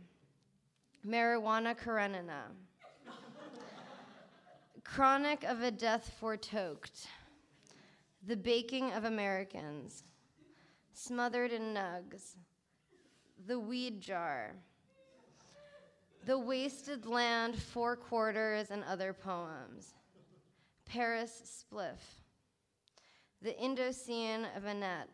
[1.04, 2.52] Marijuana Karenina.
[4.84, 6.92] Chronic of a Death Foretold,
[8.28, 10.04] The Baking of Americans,
[10.94, 12.36] Smothered in Nugs,
[13.48, 14.52] The Weed Jar,
[16.26, 19.96] The Wasted Land, Four Quarters, and Other Poems,
[20.86, 22.22] Paris Spliff,
[23.42, 25.10] The Indocene of Annette,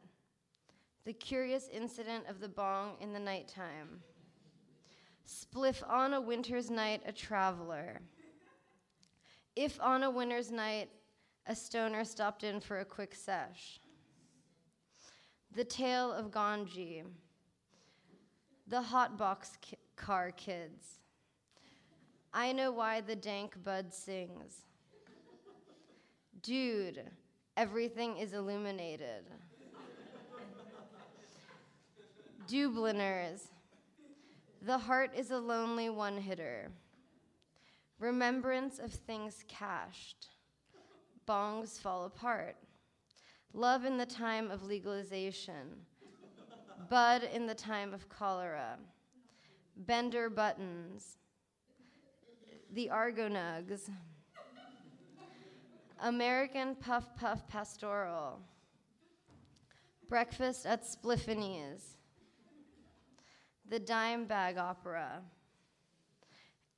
[1.05, 4.01] The Curious Incident of the Bong in the Nighttime,
[5.25, 8.01] Spliff on a Winter's Night, A Traveler.
[9.59, 10.89] If on a winter's night
[11.45, 13.81] a stoner stopped in for a quick sesh.
[15.53, 17.03] The Tale of Ganji.
[18.67, 20.99] The Hotbox ki- Car Kids.
[22.33, 24.61] I know why the dank bud sings.
[26.41, 27.01] Dude,
[27.57, 29.25] everything is illuminated.
[32.47, 33.49] Dubliners.
[34.61, 36.71] The heart is a lonely one hitter
[37.99, 40.27] remembrance of things cached.
[41.27, 42.55] Bongs fall apart.
[43.53, 45.67] Love in the time of legalization.
[46.89, 48.77] Bud in the time of cholera.
[49.75, 51.17] Bender buttons.
[52.73, 53.89] The Argonugs.
[56.01, 58.39] American Puff Puff Pastoral.
[60.07, 61.97] Breakfast at Spliffany's.
[63.69, 65.21] The Dime Bag Opera.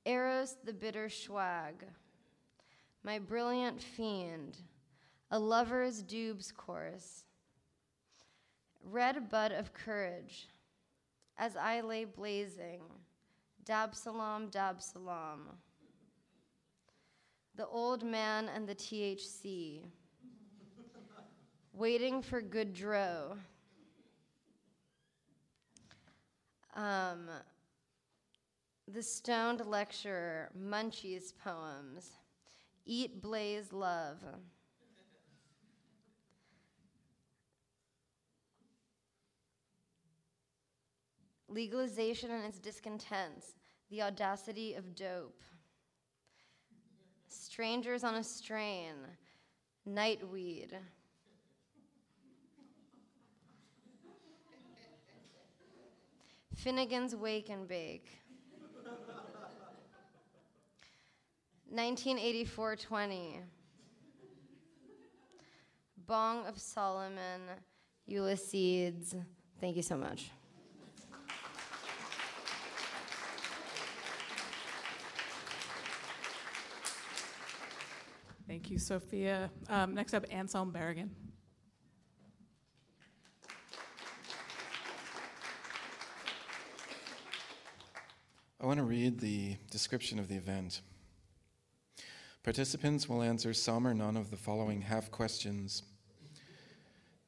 [0.05, 1.85] Eros the bitter swag,
[3.03, 4.57] my brilliant fiend,
[5.29, 7.25] a lover's dubs chorus,
[8.83, 10.47] red bud of courage,
[11.37, 12.81] as I lay blazing,
[13.63, 15.41] dab salam, dab salam,
[17.55, 19.83] The Old Man and the THC.
[21.73, 23.37] Waiting for Goodrow.
[26.75, 27.29] Um,
[28.93, 32.11] the Stoned Lecturer, Munchie's Poems.
[32.85, 34.17] Eat, Blaze, Love.
[41.47, 43.53] Legalization and its discontents,
[43.89, 45.41] the audacity of dope.
[47.27, 48.95] Strangers on a strain,
[49.87, 50.73] nightweed.
[56.55, 58.20] Finnegan's Wake and Bake.
[61.71, 63.39] 1984 20.
[66.05, 67.41] Bong of Solomon,
[68.05, 69.15] Ulysses.
[69.61, 70.31] Thank you so much.
[78.45, 79.49] Thank you, Sophia.
[79.69, 81.07] Um, next up, Anselm Berrigan.
[88.59, 90.81] I want to read the description of the event.
[92.43, 95.83] Participants will answer some or none of the following half questions.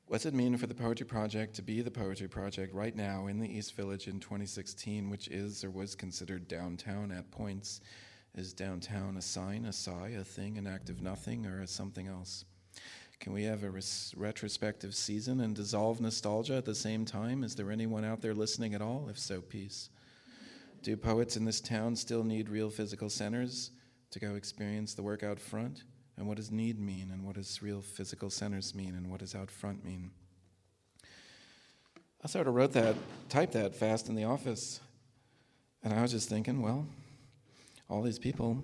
[0.08, 3.40] What's it mean for the Poetry Project to be the Poetry Project right now in
[3.40, 7.82] the East Village in 2016, which is or was considered downtown at points?
[8.34, 12.46] Is downtown a sign, a sigh, a thing, an act of nothing, or something else?
[13.20, 17.44] Can we have a res- retrospective season and dissolve nostalgia at the same time?
[17.44, 19.10] Is there anyone out there listening at all?
[19.10, 19.92] If so, peace.
[20.82, 23.70] Do poets in this town still need real physical centers
[24.14, 25.84] to go experience the work out front?
[26.18, 27.10] And what does need mean?
[27.12, 28.96] And what does real physical centers mean?
[28.96, 30.12] And what does out front mean?
[32.24, 32.96] I sort of wrote that,
[33.30, 34.80] typed that fast in the office.
[35.84, 36.86] And I was just thinking, well,
[37.90, 38.64] all these people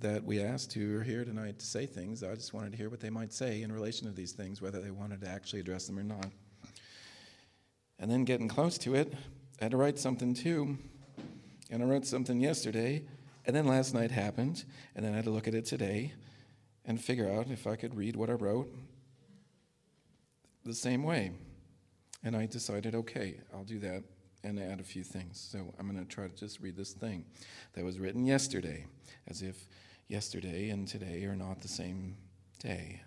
[0.00, 2.90] that we asked who are here tonight to say things, I just wanted to hear
[2.90, 5.86] what they might say in relation to these things, whether they wanted to actually address
[5.86, 6.26] them or not.
[7.98, 9.14] And then getting close to it,
[9.60, 10.78] I had to write something too
[11.70, 13.02] and I wrote something yesterday,
[13.46, 14.64] and then last night happened,
[14.94, 16.12] and then I had to look at it today
[16.84, 18.72] and figure out if I could read what I wrote
[20.64, 21.32] the same way.
[22.22, 24.02] And I decided, okay, I'll do that
[24.42, 25.40] and add a few things.
[25.40, 27.24] So I'm going to try to just read this thing
[27.74, 28.86] that was written yesterday,
[29.26, 29.66] as if
[30.08, 32.16] yesterday and today are not the same
[32.58, 33.02] day.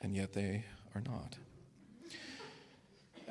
[0.00, 1.36] And yet they are not.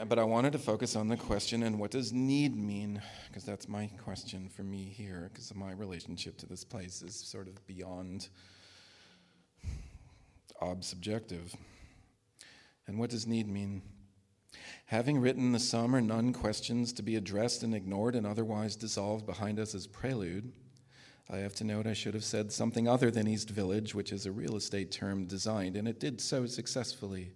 [0.07, 3.01] But I wanted to focus on the question and what does need mean?
[3.27, 7.49] Because that's my question for me here, because my relationship to this place is sort
[7.49, 8.29] of beyond
[10.61, 11.53] ob subjective.
[12.87, 13.81] And what does need mean?
[14.85, 19.25] Having written the some or none questions to be addressed and ignored and otherwise dissolved
[19.25, 20.53] behind us as prelude,
[21.29, 24.25] I have to note I should have said something other than East Village, which is
[24.25, 27.33] a real estate term designed, and it did so successfully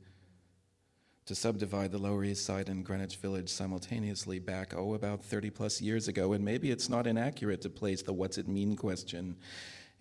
[1.25, 5.81] to subdivide the Lower East Side and Greenwich Village simultaneously back, oh, about 30 plus
[5.81, 6.33] years ago.
[6.33, 9.37] And maybe it's not inaccurate to place the what's it mean question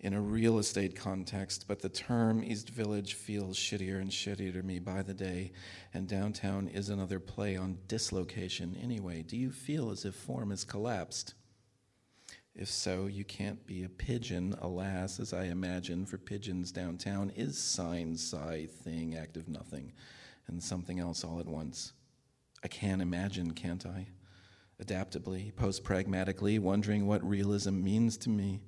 [0.01, 4.61] in a real estate context, but the term East Village feels shittier and shittier to
[4.61, 5.53] me by the day,
[5.93, 9.23] and downtown is another play on dislocation anyway.
[9.23, 11.35] Do you feel as if form has collapsed?
[12.53, 17.57] If so, you can't be a pigeon, alas, as I imagine, for pigeons downtown is
[17.57, 19.93] sign, sigh, thing, act of nothing
[20.47, 21.93] and something else all at once.
[22.63, 24.07] I can imagine, can't I?
[24.79, 28.61] Adaptably, post pragmatically, wondering what realism means to me.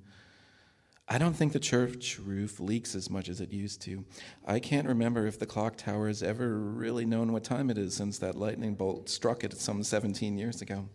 [1.08, 4.04] I don't think the church roof leaks as much as it used to.
[4.44, 7.94] I can't remember if the clock tower has ever really known what time it is
[7.94, 10.88] since that lightning bolt struck it some 17 years ago.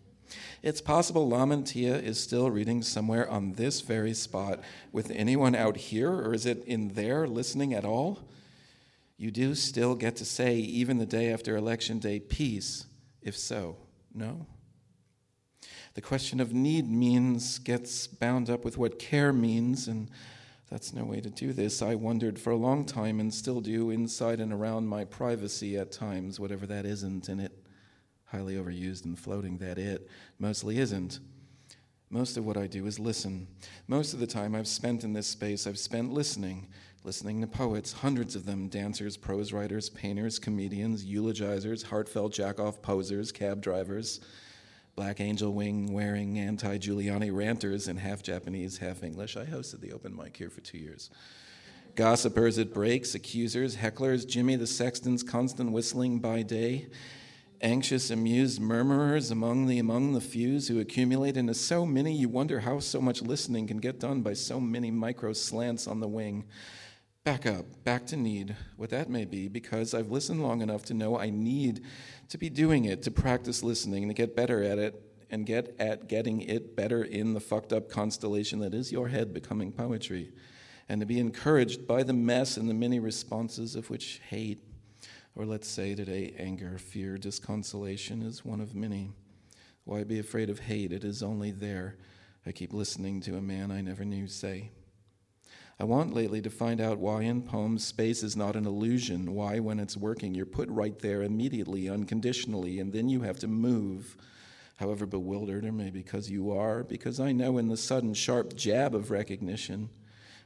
[0.62, 4.60] It's possible Lamantia is still reading somewhere on this very spot
[4.92, 8.20] with anyone out here, or is it in there listening at all?
[9.22, 12.86] You do still get to say, even the day after Election Day, peace,
[13.22, 13.76] if so.
[14.12, 14.46] No?
[15.94, 20.10] The question of need means gets bound up with what care means, and
[20.68, 21.82] that's no way to do this.
[21.82, 25.92] I wondered for a long time and still do inside and around my privacy at
[25.92, 27.52] times, whatever that isn't, and it
[28.24, 30.08] highly overused and floating that it
[30.40, 31.20] mostly isn't.
[32.10, 33.46] Most of what I do is listen.
[33.86, 36.66] Most of the time I've spent in this space, I've spent listening,
[37.04, 43.32] listening to poets, hundreds of them dancers, prose writers, painters, comedians, eulogizers, heartfelt jack-off posers,
[43.32, 44.20] cab drivers,
[44.94, 49.36] black angel wing wearing anti Giuliani ranters, and half Japanese, half English.
[49.36, 51.10] I hosted the open mic here for two years.
[51.96, 56.86] Gossipers at breaks, accusers, hecklers, Jimmy the Sexton's constant whistling by day,
[57.60, 62.60] anxious, amused murmurers among the among the fews who accumulate into so many you wonder
[62.60, 66.44] how so much listening can get done by so many micro slants on the wing.
[67.24, 70.94] Back up, back to need, what that may be, because I've listened long enough to
[70.94, 71.84] know I need
[72.30, 75.00] to be doing it, to practice listening, to get better at it,
[75.30, 79.32] and get at getting it better in the fucked up constellation that is your head
[79.32, 80.32] becoming poetry,
[80.88, 84.64] and to be encouraged by the mess and the many responses of which hate,
[85.36, 89.12] or let's say today, anger, fear, disconsolation is one of many.
[89.84, 90.90] Why be afraid of hate?
[90.90, 91.98] It is only there.
[92.44, 94.72] I keep listening to a man I never knew say.
[95.82, 99.58] I want lately to find out why in poems space is not an illusion, why
[99.58, 104.16] when it's working you're put right there immediately, unconditionally, and then you have to move,
[104.76, 108.94] however bewildered, or maybe because you are, because I know in the sudden sharp jab
[108.94, 109.90] of recognition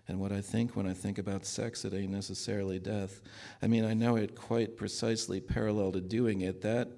[0.09, 3.21] and what I think when I think about sex, it ain't necessarily death.
[3.61, 6.63] I mean, I know it quite precisely parallel to doing it.
[6.63, 6.89] That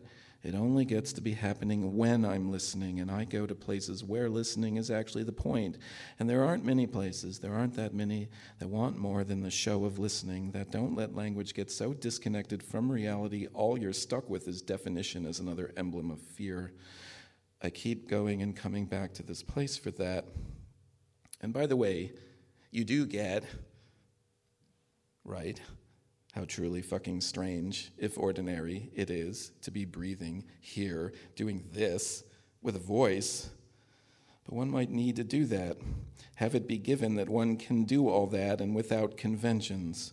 [0.45, 4.29] it only gets to be happening when I'm listening, and I go to places where
[4.29, 5.79] listening is actually the point.
[6.19, 8.29] And there aren't many places, there aren't that many
[8.61, 12.63] that want more than the show of listening, that don't let language get so disconnected
[12.63, 16.73] from reality, all you're stuck with is definition as another emblem of fear.
[17.61, 20.25] I keep going and coming back to this place for that.
[21.41, 22.13] And by the way,
[22.71, 23.43] you do get,
[25.25, 25.61] right?
[26.39, 32.23] How truly fucking strange, if ordinary, it is to be breathing here, doing this
[32.63, 33.51] with a voice.
[34.45, 35.79] But one might need to do that.
[36.37, 40.13] Have it be given that one can do all that and without conventions.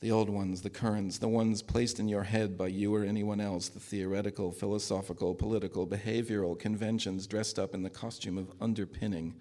[0.00, 3.40] The old ones, the currents, the ones placed in your head by you or anyone
[3.40, 9.36] else, the theoretical, philosophical, political, behavioral conventions dressed up in the costume of underpinning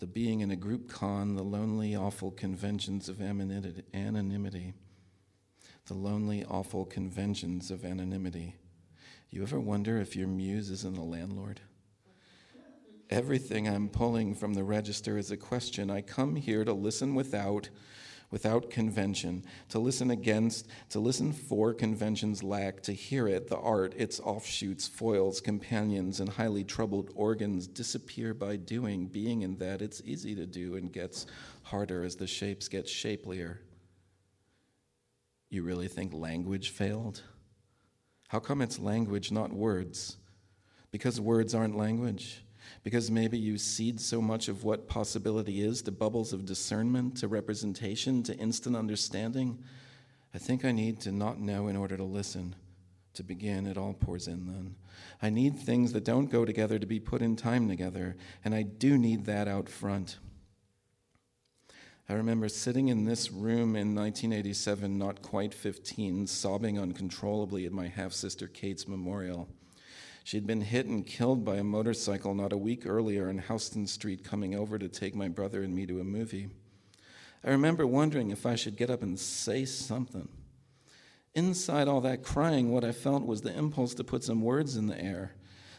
[0.00, 4.74] the being in a group con, the lonely, awful conventions of anonymity.
[5.86, 8.56] The lonely, awful conventions of anonymity.
[9.30, 11.60] You ever wonder if your muse isn't a landlord?
[13.10, 15.90] Everything I'm pulling from the register is a question.
[15.90, 17.68] I come here to listen without
[18.30, 23.94] without convention, to listen against, to listen for convention's lack, to hear it, the art,
[23.96, 30.02] its offshoots, foils, companions, and highly troubled organs disappear by doing, being in that it's
[30.04, 31.26] easy to do and gets
[31.62, 33.60] harder as the shapes get shapelier.
[35.54, 37.22] You really think language failed?
[38.26, 40.16] How come it's language, not words?
[40.90, 42.42] Because words aren't language
[42.82, 47.28] because maybe you cede so much of what possibility is to bubbles of discernment, to
[47.28, 49.62] representation, to instant understanding.
[50.34, 52.56] I think I need to not know in order to listen.
[53.12, 54.74] To begin, it all pours in then.
[55.22, 58.62] I need things that don't go together to be put in time together, and I
[58.62, 60.18] do need that out front.
[62.06, 67.88] I remember sitting in this room in 1987, not quite 15, sobbing uncontrollably at my
[67.88, 69.48] half sister Kate's memorial.
[70.22, 74.22] She'd been hit and killed by a motorcycle not a week earlier on Houston Street
[74.22, 76.50] coming over to take my brother and me to a movie.
[77.42, 80.28] I remember wondering if I should get up and say something.
[81.34, 84.88] Inside all that crying, what I felt was the impulse to put some words in
[84.88, 85.32] the air.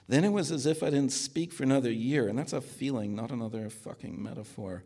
[0.08, 3.16] Then it was as if I didn't speak for another year, and that's a feeling,
[3.16, 4.84] not another fucking metaphor.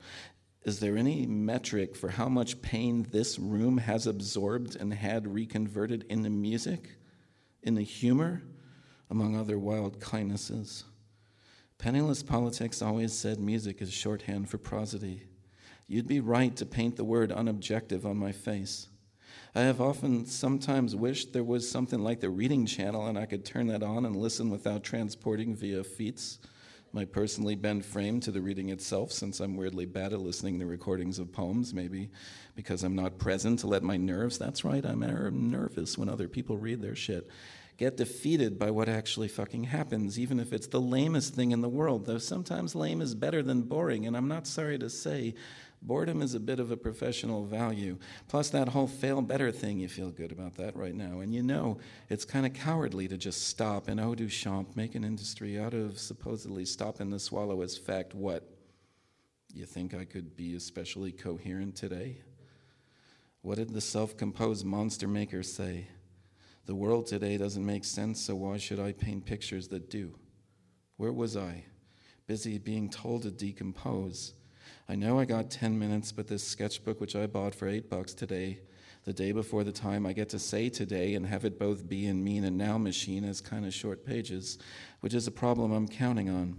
[0.63, 6.05] Is there any metric for how much pain this room has absorbed and had reconverted
[6.09, 6.97] into music,
[7.63, 8.43] into humor?
[9.09, 10.83] among other wild kindnesses.
[11.77, 15.23] Penniless politics always said music is shorthand for prosody.
[15.87, 18.87] You'd be right to paint the word unobjective on my face.
[19.55, 23.45] I have often sometimes wished there was something like the reading channel and I could
[23.45, 26.39] turn that on and listen without transporting via feats
[26.91, 30.65] my personally bent frame to the reading itself, since I'm weirdly bad at listening to
[30.65, 32.09] recordings of poems, maybe
[32.55, 35.01] because I'm not present to let my nerves, that's right, I'm
[35.51, 37.29] nervous when other people read their shit,
[37.77, 41.69] get defeated by what actually fucking happens, even if it's the lamest thing in the
[41.69, 45.35] world, though sometimes lame is better than boring, and I'm not sorry to say
[45.81, 47.97] boredom is a bit of a professional value.
[48.27, 51.19] Plus, that whole fail better thing, you feel good about that right now.
[51.19, 51.79] And you know
[52.09, 55.99] it's kind of cowardly to just stop and oh, Duchamp, make an industry out of
[55.99, 58.49] supposedly stopping the swallow as fact what?
[59.53, 62.17] You think I could be especially coherent today?
[63.41, 65.87] What did the self composed monster maker say?
[66.65, 70.13] The world today doesn't make sense, so why should I paint pictures that do?
[70.97, 71.63] Where was I?
[72.27, 74.33] Busy being told to decompose.
[74.89, 78.15] I know I got 10 minutes, but this sketchbook, which I bought for 8 bucks
[78.15, 78.57] today,
[79.05, 82.07] the day before the time I get to say today and have it both be
[82.07, 84.57] in mean and now machine, has kind of short pages,
[85.01, 86.57] which is a problem I'm counting on.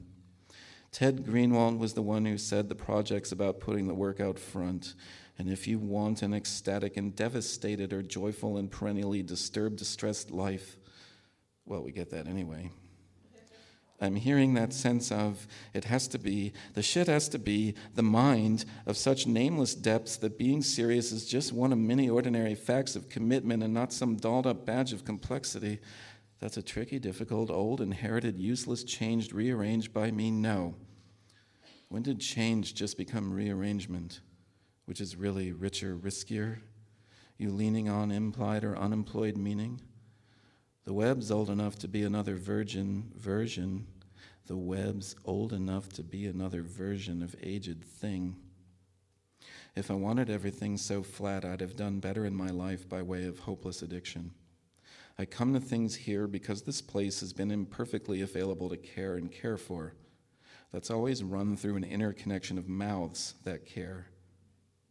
[0.92, 4.94] Ted Greenwald was the one who said the project's about putting the work out front.
[5.36, 10.76] And if you want an ecstatic and devastated or joyful and perennially disturbed, distressed life,
[11.66, 12.70] well, we get that anyway.
[14.00, 18.02] I'm hearing that sense of it has to be, the shit has to be the
[18.02, 22.96] mind of such nameless depths that being serious is just one of many ordinary facts
[22.96, 25.80] of commitment and not some dolled up badge of complexity.
[26.38, 30.30] That's a tricky, difficult, old, inherited, useless, changed, rearranged by me?
[30.30, 30.76] No.
[31.88, 34.20] When did change just become rearrangement,
[34.86, 36.60] which is really richer, riskier?
[37.36, 39.82] You leaning on implied or unemployed meaning?
[40.90, 43.86] The web's old enough to be another virgin version.
[44.48, 48.34] The web's old enough to be another version of aged thing.
[49.76, 53.26] If I wanted everything so flat, I'd have done better in my life by way
[53.26, 54.32] of hopeless addiction.
[55.16, 59.30] I come to things here because this place has been imperfectly available to care and
[59.30, 59.94] care for.
[60.72, 64.08] That's always run through an inner connection of mouths that care.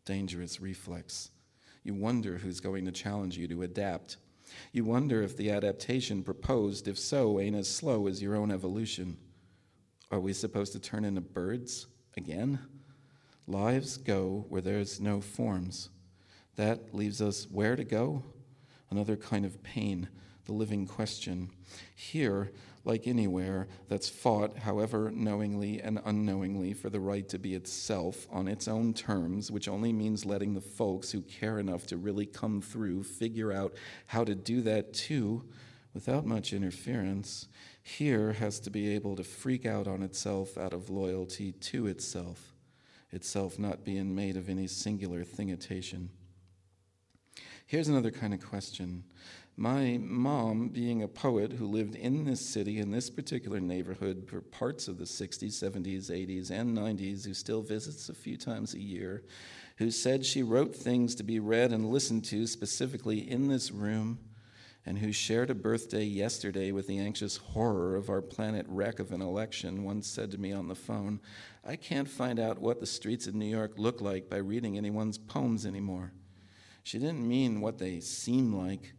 [0.05, 1.31] Dangerous reflex.
[1.83, 4.15] You wonder who's going to challenge you to adapt.
[4.71, 9.17] You wonder if the adaptation proposed, if so, ain't as slow as your own evolution.
[10.11, 12.59] Are we supposed to turn into birds again?
[13.47, 15.89] Lives go where there's no forms.
[16.55, 18.23] That leaves us where to go?
[18.89, 20.09] Another kind of pain,
[20.45, 21.49] the living question.
[21.95, 22.51] Here,
[22.85, 28.47] like anywhere, that's fought, however knowingly and unknowingly, for the right to be itself on
[28.47, 32.61] its own terms, which only means letting the folks who care enough to really come
[32.61, 33.73] through figure out
[34.07, 35.43] how to do that too
[35.93, 37.47] without much interference,
[37.81, 42.53] here has to be able to freak out on itself out of loyalty to itself,
[43.11, 46.09] itself not being made of any singular thingitation.
[47.65, 49.03] Here's another kind of question.
[49.59, 54.39] My mom, being a poet who lived in this city, in this particular neighborhood for
[54.39, 58.79] parts of the 60s, 70s, 80s, and 90s, who still visits a few times a
[58.79, 59.21] year,
[59.75, 64.19] who said she wrote things to be read and listened to specifically in this room,
[64.85, 69.11] and who shared a birthday yesterday with the anxious horror of our planet wreck of
[69.11, 71.19] an election, once said to me on the phone,
[71.65, 75.17] I can't find out what the streets of New York look like by reading anyone's
[75.17, 76.13] poems anymore.
[76.81, 78.93] She didn't mean what they seem like,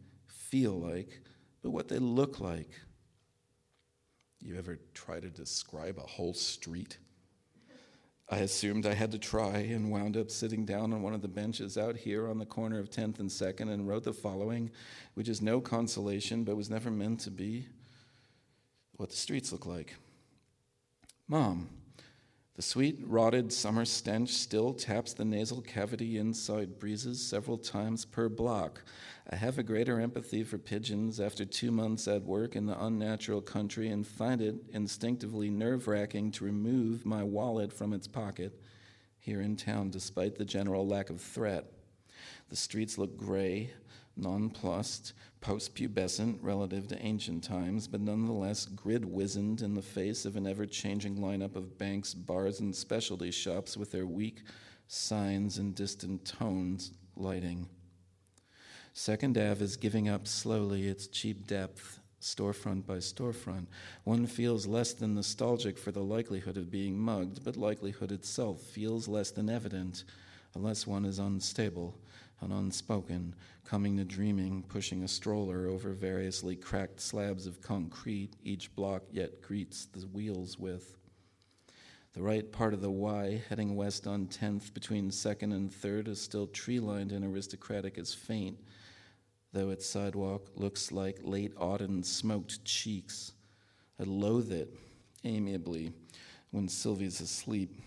[0.51, 1.21] feel like,
[1.63, 2.69] but what they look like.
[4.41, 6.97] You ever try to describe a whole street?
[8.27, 11.27] I assumed I had to try and wound up sitting down on one of the
[11.27, 14.71] benches out here on the corner of 10th and 2nd and wrote the following,
[15.13, 17.67] which is no consolation but was never meant to be
[18.93, 19.95] what the streets look like.
[21.27, 21.69] Mom,
[22.61, 28.29] the sweet, rotted summer stench still taps the nasal cavity inside breezes several times per
[28.29, 28.83] block.
[29.31, 33.41] I have a greater empathy for pigeons after two months at work in the unnatural
[33.41, 38.53] country and find it instinctively nerve wracking to remove my wallet from its pocket
[39.17, 41.65] here in town despite the general lack of threat.
[42.49, 43.71] The streets look gray,
[44.21, 50.45] nonplussed, postpubescent relative to ancient times, but nonetheless grid wizened in the face of an
[50.45, 54.43] ever changing lineup of banks, bars, and specialty shops with their weak
[54.87, 57.67] signs and distant tones lighting.
[58.93, 63.67] Second Ave is giving up slowly its cheap depth, storefront by storefront.
[64.03, 69.07] One feels less than nostalgic for the likelihood of being mugged, but likelihood itself feels
[69.07, 70.03] less than evident,
[70.53, 71.97] unless one is unstable
[72.41, 78.75] and unspoken, coming to dreaming, pushing a stroller over variously cracked slabs of concrete each
[78.75, 80.97] block yet greets the wheels with.
[82.13, 86.19] The right part of the Y, heading west on 10th between 2nd and 3rd, is
[86.19, 88.57] still tree lined and aristocratic as faint,
[89.53, 93.31] though its sidewalk looks like late autumn smoked cheeks.
[93.97, 94.75] I loathe it
[95.23, 95.93] amiably
[96.49, 97.79] when Sylvie's asleep.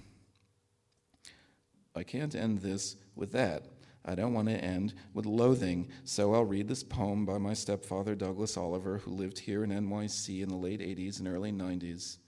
[1.94, 3.64] I can't end this with that.
[4.05, 8.14] I don't want to end with loathing, so I'll read this poem by my stepfather,
[8.14, 12.18] Douglas Oliver, who lived here in NYC in the late 80s and early 90s,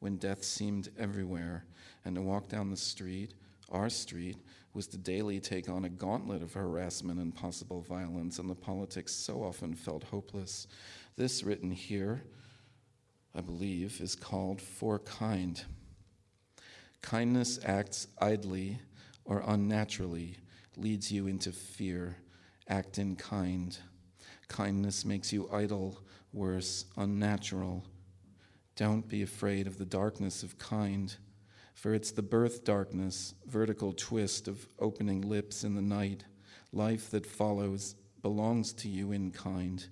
[0.00, 1.64] when death seemed everywhere,
[2.04, 3.32] and to walk down the street,
[3.70, 4.36] our street,
[4.74, 9.12] was to daily take on a gauntlet of harassment and possible violence, and the politics
[9.12, 10.66] so often felt hopeless.
[11.16, 12.22] This, written here,
[13.34, 15.64] I believe, is called For Kind.
[17.00, 18.78] Kindness acts idly
[19.24, 20.36] or unnaturally
[20.76, 22.16] leads you into fear.
[22.68, 23.78] Act in kind.
[24.48, 26.00] Kindness makes you idle,
[26.32, 27.84] worse, unnatural.
[28.76, 31.14] Don't be afraid of the darkness of kind,
[31.74, 36.24] for it's the birth darkness, vertical twist of opening lips in the night.
[36.72, 39.86] Life that follows belongs to you in kind.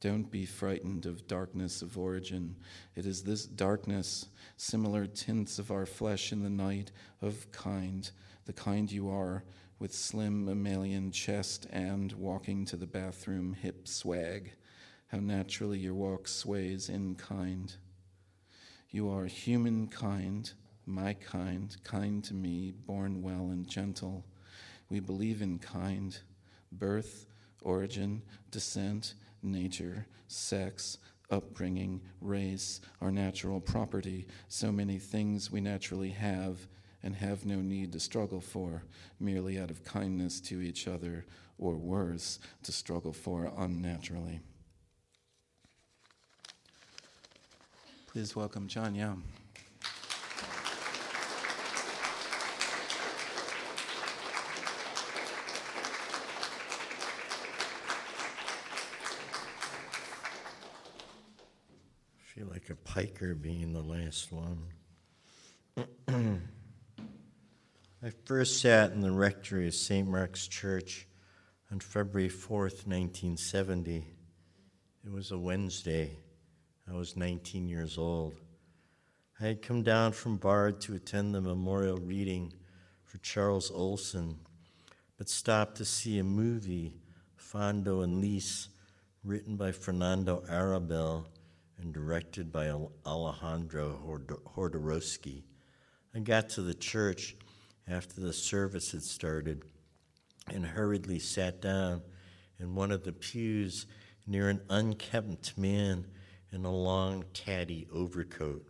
[0.00, 2.54] Don't be frightened of darkness of origin.
[2.94, 4.26] It is this darkness,
[4.56, 8.08] similar tints of our flesh in the night, of kind,
[8.44, 9.42] the kind you are,
[9.78, 14.52] with slim mammalian chest and walking to the bathroom hip swag.
[15.08, 17.76] how naturally your walk sways in kind.
[18.90, 20.52] You are humankind,
[20.84, 24.26] my kind, kind to me, born well and gentle.
[24.90, 26.18] We believe in kind,
[26.72, 27.26] birth,
[27.62, 30.98] origin, descent, nature, sex,
[31.30, 36.66] upbringing, race, our natural property, so many things we naturally have
[37.02, 38.82] and have no need to struggle for,
[39.20, 41.24] merely out of kindness to each other,
[41.58, 44.40] or worse, to struggle for unnaturally.
[48.06, 49.16] Please welcome John Yau.
[62.38, 64.62] feel like a piker being the last one.
[68.00, 70.08] I first sat in the rectory of St.
[70.08, 71.08] Mark's Church
[71.72, 74.06] on February 4th, 1970.
[75.04, 76.16] It was a Wednesday.
[76.88, 78.36] I was 19 years old.
[79.40, 82.52] I had come down from Bard to attend the memorial reading
[83.02, 84.38] for Charles Olson,
[85.16, 86.94] but stopped to see a movie,
[87.36, 88.68] Fando and Lis,
[89.24, 91.26] written by Fernando Arrabal
[91.80, 92.70] and directed by
[93.04, 94.20] Alejandro
[94.56, 95.42] Jodorowsky.
[96.14, 97.34] I got to the church
[97.90, 99.62] after the service had started
[100.52, 102.02] and hurriedly sat down
[102.58, 103.86] in one of the pews
[104.26, 106.06] near an unkempt man
[106.52, 108.66] in a long caddy overcoat.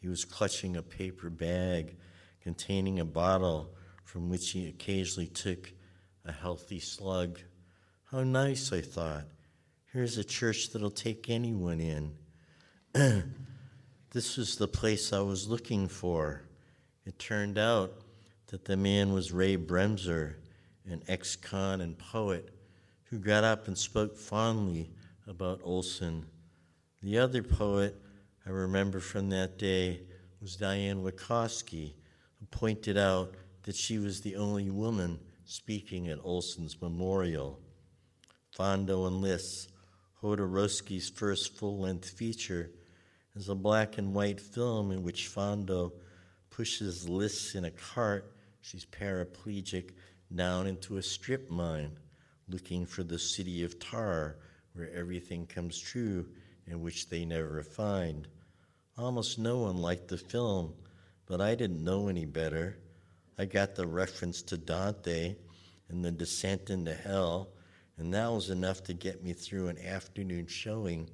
[0.00, 1.96] He was clutching a paper bag
[2.42, 5.72] containing a bottle from which he occasionally took
[6.26, 7.38] a healthy slug.
[8.10, 9.24] How nice, I thought.
[9.92, 12.14] Here's a church that'll take anyone in.
[14.10, 16.42] this was the place I was looking for.
[17.06, 18.03] It turned out
[18.48, 20.34] that the man was Ray Bremser,
[20.86, 22.50] an ex con and poet
[23.04, 24.90] who got up and spoke fondly
[25.26, 26.26] about Olson.
[27.02, 27.96] The other poet
[28.46, 30.00] I remember from that day
[30.40, 31.94] was Diane Wakoski,
[32.38, 37.58] who pointed out that she was the only woman speaking at Olson's memorial.
[38.56, 39.68] Fando and Lis,
[40.22, 42.70] Jodorowsky's first full length feature,
[43.34, 45.92] is a black and white film in which Fando
[46.50, 48.33] pushes Lis in a cart,
[48.64, 49.90] she's paraplegic,
[50.34, 51.98] down into a strip mine,
[52.48, 54.36] looking for the city of tar
[54.72, 56.26] where everything comes true
[56.66, 58.26] and which they never find.
[58.96, 60.72] Almost no one liked the film,
[61.26, 62.78] but I didn't know any better.
[63.38, 65.36] I got the reference to Dante
[65.90, 67.50] and the descent into hell,
[67.98, 71.10] and that was enough to get me through an afternoon showing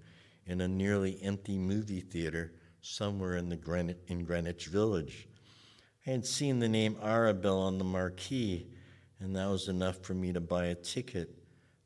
[0.46, 5.26] in a nearly empty movie theater somewhere in, the Greenwich, in Greenwich Village.
[6.10, 8.66] I had seen the name Arrabal on the marquee,
[9.20, 11.38] and that was enough for me to buy a ticket,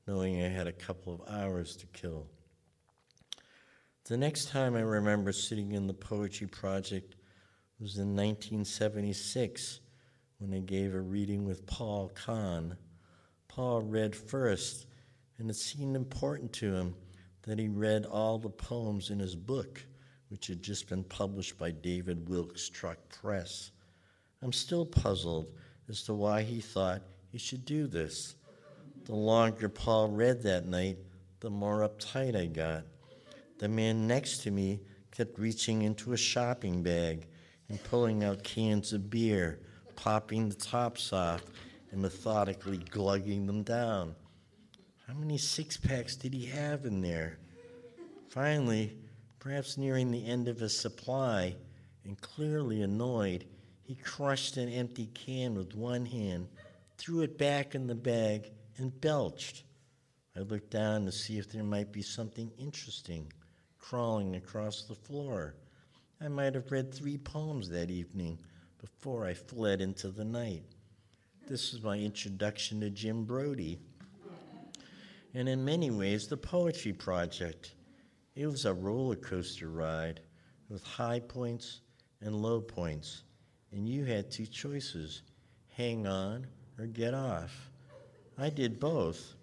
[0.06, 2.26] knowing I had a couple of hours to kill.
[4.06, 7.16] The next time I remember sitting in the Poetry Project
[7.78, 9.80] was in 1976
[10.38, 12.78] when I gave a reading with Paul Kahn.
[13.46, 14.86] Paul read first,
[15.36, 16.94] and it seemed important to him
[17.42, 19.84] that he read all the poems in his book,
[20.30, 23.70] which had just been published by David Wilk's Truck Press.
[24.44, 25.46] I'm still puzzled
[25.88, 27.00] as to why he thought
[27.32, 28.34] he should do this.
[29.06, 30.98] The longer Paul read that night,
[31.40, 32.84] the more uptight I got.
[33.58, 34.80] The man next to me
[35.10, 37.26] kept reaching into a shopping bag
[37.70, 39.60] and pulling out cans of beer,
[39.96, 41.42] popping the tops off,
[41.90, 44.14] and methodically glugging them down.
[45.06, 47.38] How many six packs did he have in there?
[48.28, 48.98] Finally,
[49.38, 51.56] perhaps nearing the end of his supply,
[52.04, 53.46] and clearly annoyed,
[53.84, 56.48] he crushed an empty can with one hand,
[56.98, 59.64] threw it back in the bag, and belched.
[60.36, 63.32] I looked down to see if there might be something interesting
[63.78, 65.54] crawling across the floor.
[66.20, 68.38] I might have read three poems that evening
[68.80, 70.64] before I fled into the night.
[71.46, 73.78] This is my introduction to Jim Brodey
[75.34, 77.74] and in many ways the Poetry Project.
[78.36, 80.20] It was a roller coaster ride
[80.68, 81.80] with high points
[82.20, 83.23] and low points,
[83.74, 85.22] and you had two choices
[85.76, 86.46] hang on
[86.78, 87.70] or get off.
[88.38, 89.34] I did both.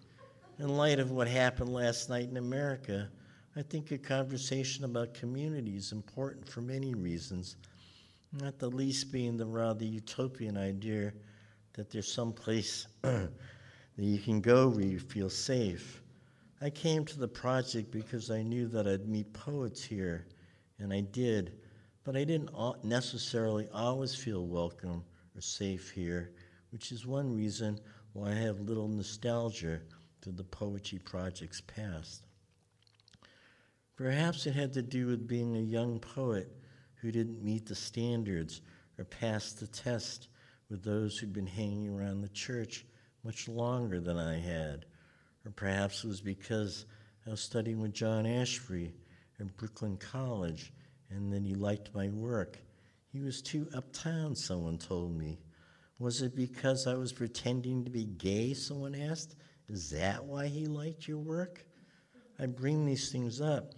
[0.58, 3.08] In light of what happened last night in America,
[3.54, 7.56] I think a conversation about community is important for many reasons,
[8.32, 11.12] not the least being the rather utopian idea
[11.74, 13.30] that there's some place that
[13.96, 16.02] you can go where you feel safe.
[16.62, 20.26] I came to the project because I knew that I'd meet poets here,
[20.78, 21.61] and I did,
[22.04, 22.50] but I didn't
[22.82, 25.04] necessarily always feel welcome
[25.36, 26.32] or safe here,
[26.70, 27.78] which is one reason
[28.12, 29.80] why I have little nostalgia
[30.20, 32.26] for the Poetry Project's past.
[33.96, 36.50] Perhaps it had to do with being a young poet
[36.94, 38.62] who didn't meet the standards
[38.98, 40.28] or pass the test
[40.68, 42.84] with those who'd been hanging around the church
[43.24, 44.86] much longer than I had.
[45.44, 46.86] Or perhaps it was because
[47.26, 48.92] I was studying with John Ashbery
[49.38, 50.72] at Brooklyn College
[51.14, 52.58] and then he liked my work.
[53.12, 55.38] He was too uptown, someone told me.
[55.98, 58.54] Was it because I was pretending to be gay?
[58.54, 59.36] Someone asked.
[59.68, 61.64] Is that why he liked your work?
[62.38, 63.74] I bring these things up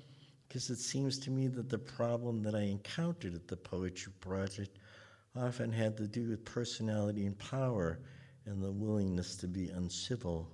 [0.49, 4.79] because it seems to me that the problem that I encountered at the Poetry Project
[5.37, 7.99] often had to do with personality and power
[8.47, 10.49] and the willingness to be uncivil.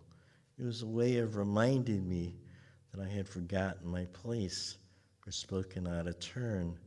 [0.59, 2.37] It was a way of reminding me
[2.93, 4.79] that I had forgotten my place
[5.27, 6.79] or spoken out of turn,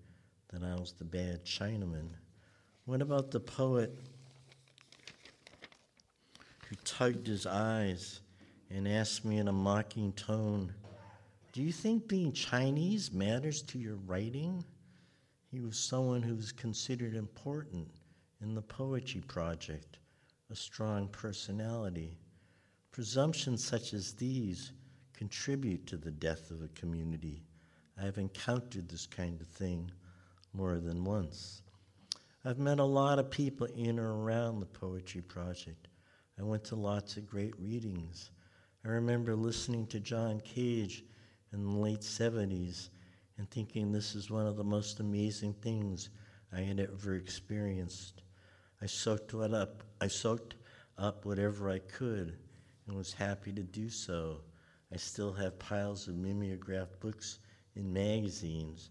[0.50, 2.10] that I was the bad Chinaman.
[2.86, 3.98] What about the poet
[6.68, 8.22] who tugged his eyes
[8.70, 10.74] and asked me in a mocking tone,
[11.52, 14.64] Do you think being Chinese matters to your writing?
[15.52, 17.88] He was someone who was considered important
[18.42, 20.00] in the Poetry Project,
[20.50, 22.18] a strong personality.
[22.92, 24.72] Presumptions such as these
[25.14, 27.44] contribute to the death of a community.
[28.00, 29.92] I have encountered this kind of thing
[30.54, 31.62] more than once.
[32.46, 35.88] I've met a lot of people in or around the Poetry Project.
[36.40, 38.32] I went to lots of great readings.
[38.84, 41.04] I remember listening to John Cage
[41.54, 42.90] in the late 70s
[43.38, 46.10] and thinking this is one of the most amazing things
[46.52, 48.24] I had ever experienced.
[48.82, 49.84] I soaked it up.
[50.02, 50.56] I soaked
[50.98, 52.38] up whatever I could
[52.88, 54.42] and was happy to do so.
[54.92, 57.40] I still have piles of mimeograph books
[57.76, 58.90] in magazines.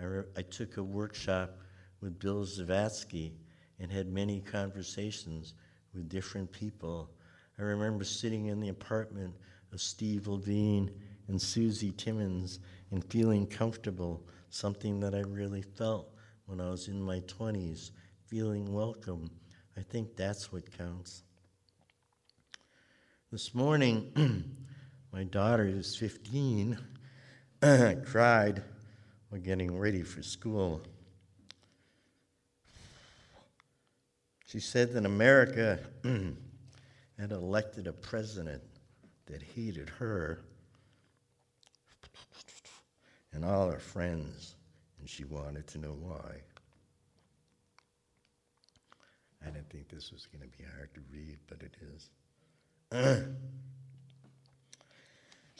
[0.00, 1.58] I, re- I took a workshop
[2.00, 3.32] with Bill Zavatsky
[3.78, 5.54] and had many conversations
[5.94, 7.10] with different people
[7.58, 9.34] I remember sitting in the apartment
[9.72, 10.90] of Steve Levine
[11.28, 16.08] and Susie Timmons and feeling comfortable, something that I really felt
[16.46, 17.90] when I was in my 20s,
[18.26, 19.30] feeling welcome.
[19.76, 21.22] I think that's what counts.
[23.30, 24.10] This morning,
[25.12, 26.78] my daughter, who's 15,
[27.62, 28.60] cried
[29.28, 30.82] while getting ready for school.
[34.46, 35.78] She said that America
[37.18, 38.62] had elected a president
[39.26, 40.40] that hated her
[43.32, 44.56] and all her friends,
[44.98, 46.42] and she wanted to know why.
[49.40, 53.26] I didn't think this was going to be hard to read, but it is.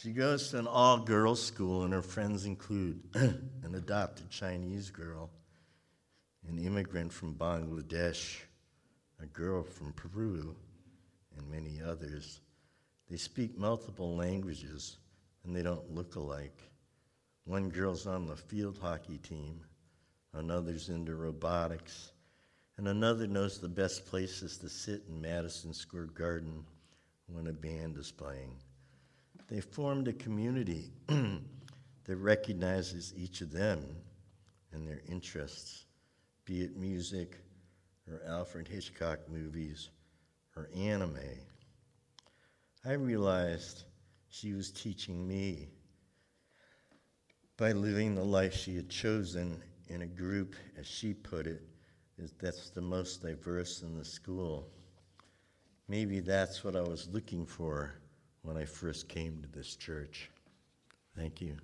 [0.03, 5.31] she goes to an all girls school, and her friends include an adopted Chinese girl,
[6.49, 8.41] an immigrant from Bangladesh,
[9.23, 10.57] a girl from Peru,
[11.37, 12.41] and many others.
[13.09, 14.97] They speak multiple languages
[15.45, 16.59] and they don't look alike.
[17.45, 19.61] One girl's on the field hockey team,
[20.33, 22.11] another's into robotics,
[22.77, 26.65] and another knows the best places to sit in Madison Square Garden
[27.29, 28.57] when a band is playing.
[29.53, 33.85] They formed a community that recognizes each of them
[34.73, 35.85] and their interests,
[36.47, 37.37] be it music
[38.11, 39.91] or Alfred Hitchcock movies
[40.57, 41.19] or anime.
[42.83, 43.85] I realized
[44.31, 45.69] she was teaching me
[47.59, 51.61] by living the life she had chosen in a group, as she put it,
[52.41, 54.71] that's the most diverse in the school.
[55.89, 57.93] Maybe that's what I was looking for
[58.43, 60.31] when I first came to this church.
[61.17, 61.57] Thank you.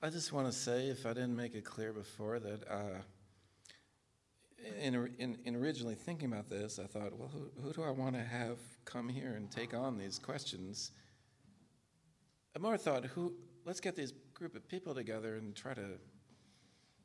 [0.00, 3.00] I just want to say, if I didn't make it clear before, that uh,
[4.94, 8.14] in, in, in, originally thinking about this, I thought, well, who, who do I want
[8.16, 10.92] to have come here and take on these questions?
[12.56, 13.34] I more thought, who?
[13.64, 15.98] Let's get this group of people together and try to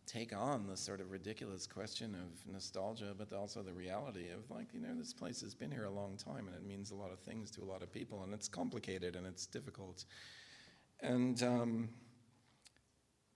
[0.05, 4.68] take on the sort of ridiculous question of nostalgia, but also the reality of like,
[4.73, 7.11] you know, this place has been here a long time and it means a lot
[7.11, 10.05] of things to a lot of people, and it's complicated and it's difficult.
[11.01, 11.89] And um,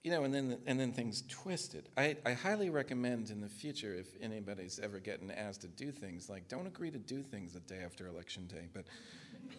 [0.04, 1.88] you know, and then and then things twisted.
[1.96, 6.28] I, I highly recommend in the future if anybody's ever getting asked to do things
[6.28, 8.84] like don't agree to do things the day after election day, but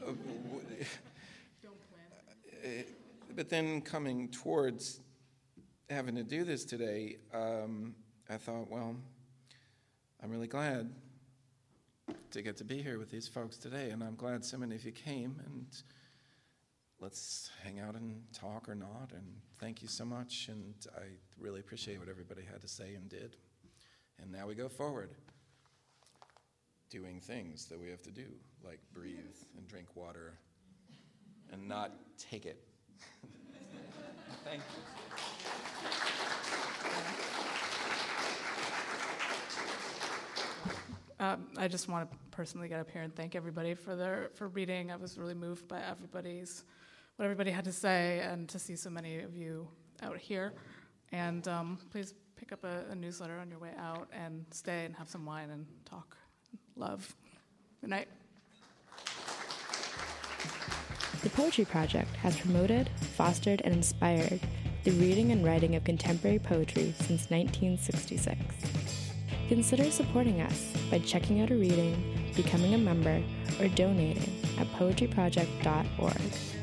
[0.02, 0.12] uh,
[1.62, 2.80] don't plan.
[2.80, 2.84] Uh,
[3.36, 5.02] but then coming towards
[5.90, 7.96] having to do this today, um,
[8.30, 8.96] I thought, well,
[10.22, 10.90] I'm really glad
[12.32, 14.86] to get to be here with these folks today, and I'm glad so many of
[14.86, 15.66] you came and
[17.00, 19.12] let's hang out and talk or not.
[19.14, 19.26] And
[19.60, 20.48] thank you so much.
[20.50, 21.04] And I
[21.40, 23.38] really appreciate what everybody had to say and did.
[24.22, 25.12] And now we go forward,
[26.90, 28.26] doing things that we have to do,
[28.64, 30.34] like breathe and drink water
[31.52, 32.64] and not take it.
[34.44, 34.84] thank you.
[41.22, 44.48] Um, I just want to personally get up here and thank everybody for their for
[44.48, 44.90] reading.
[44.90, 46.64] I was really moved by everybody's
[47.20, 49.68] what everybody had to say, and to see so many of you
[50.02, 50.54] out here.
[51.12, 54.96] And um, please pick up a, a newsletter on your way out, and stay and
[54.96, 56.16] have some wine and talk.
[56.78, 57.14] Love.
[57.82, 58.08] Good night.
[61.22, 64.40] The Poetry Project has promoted, fostered, and inspired
[64.86, 68.40] the reading and writing of contemporary poetry since 1966.
[69.50, 73.22] Consider supporting us by checking out a reading, becoming a member,
[73.60, 76.59] or donating at poetryproject.org.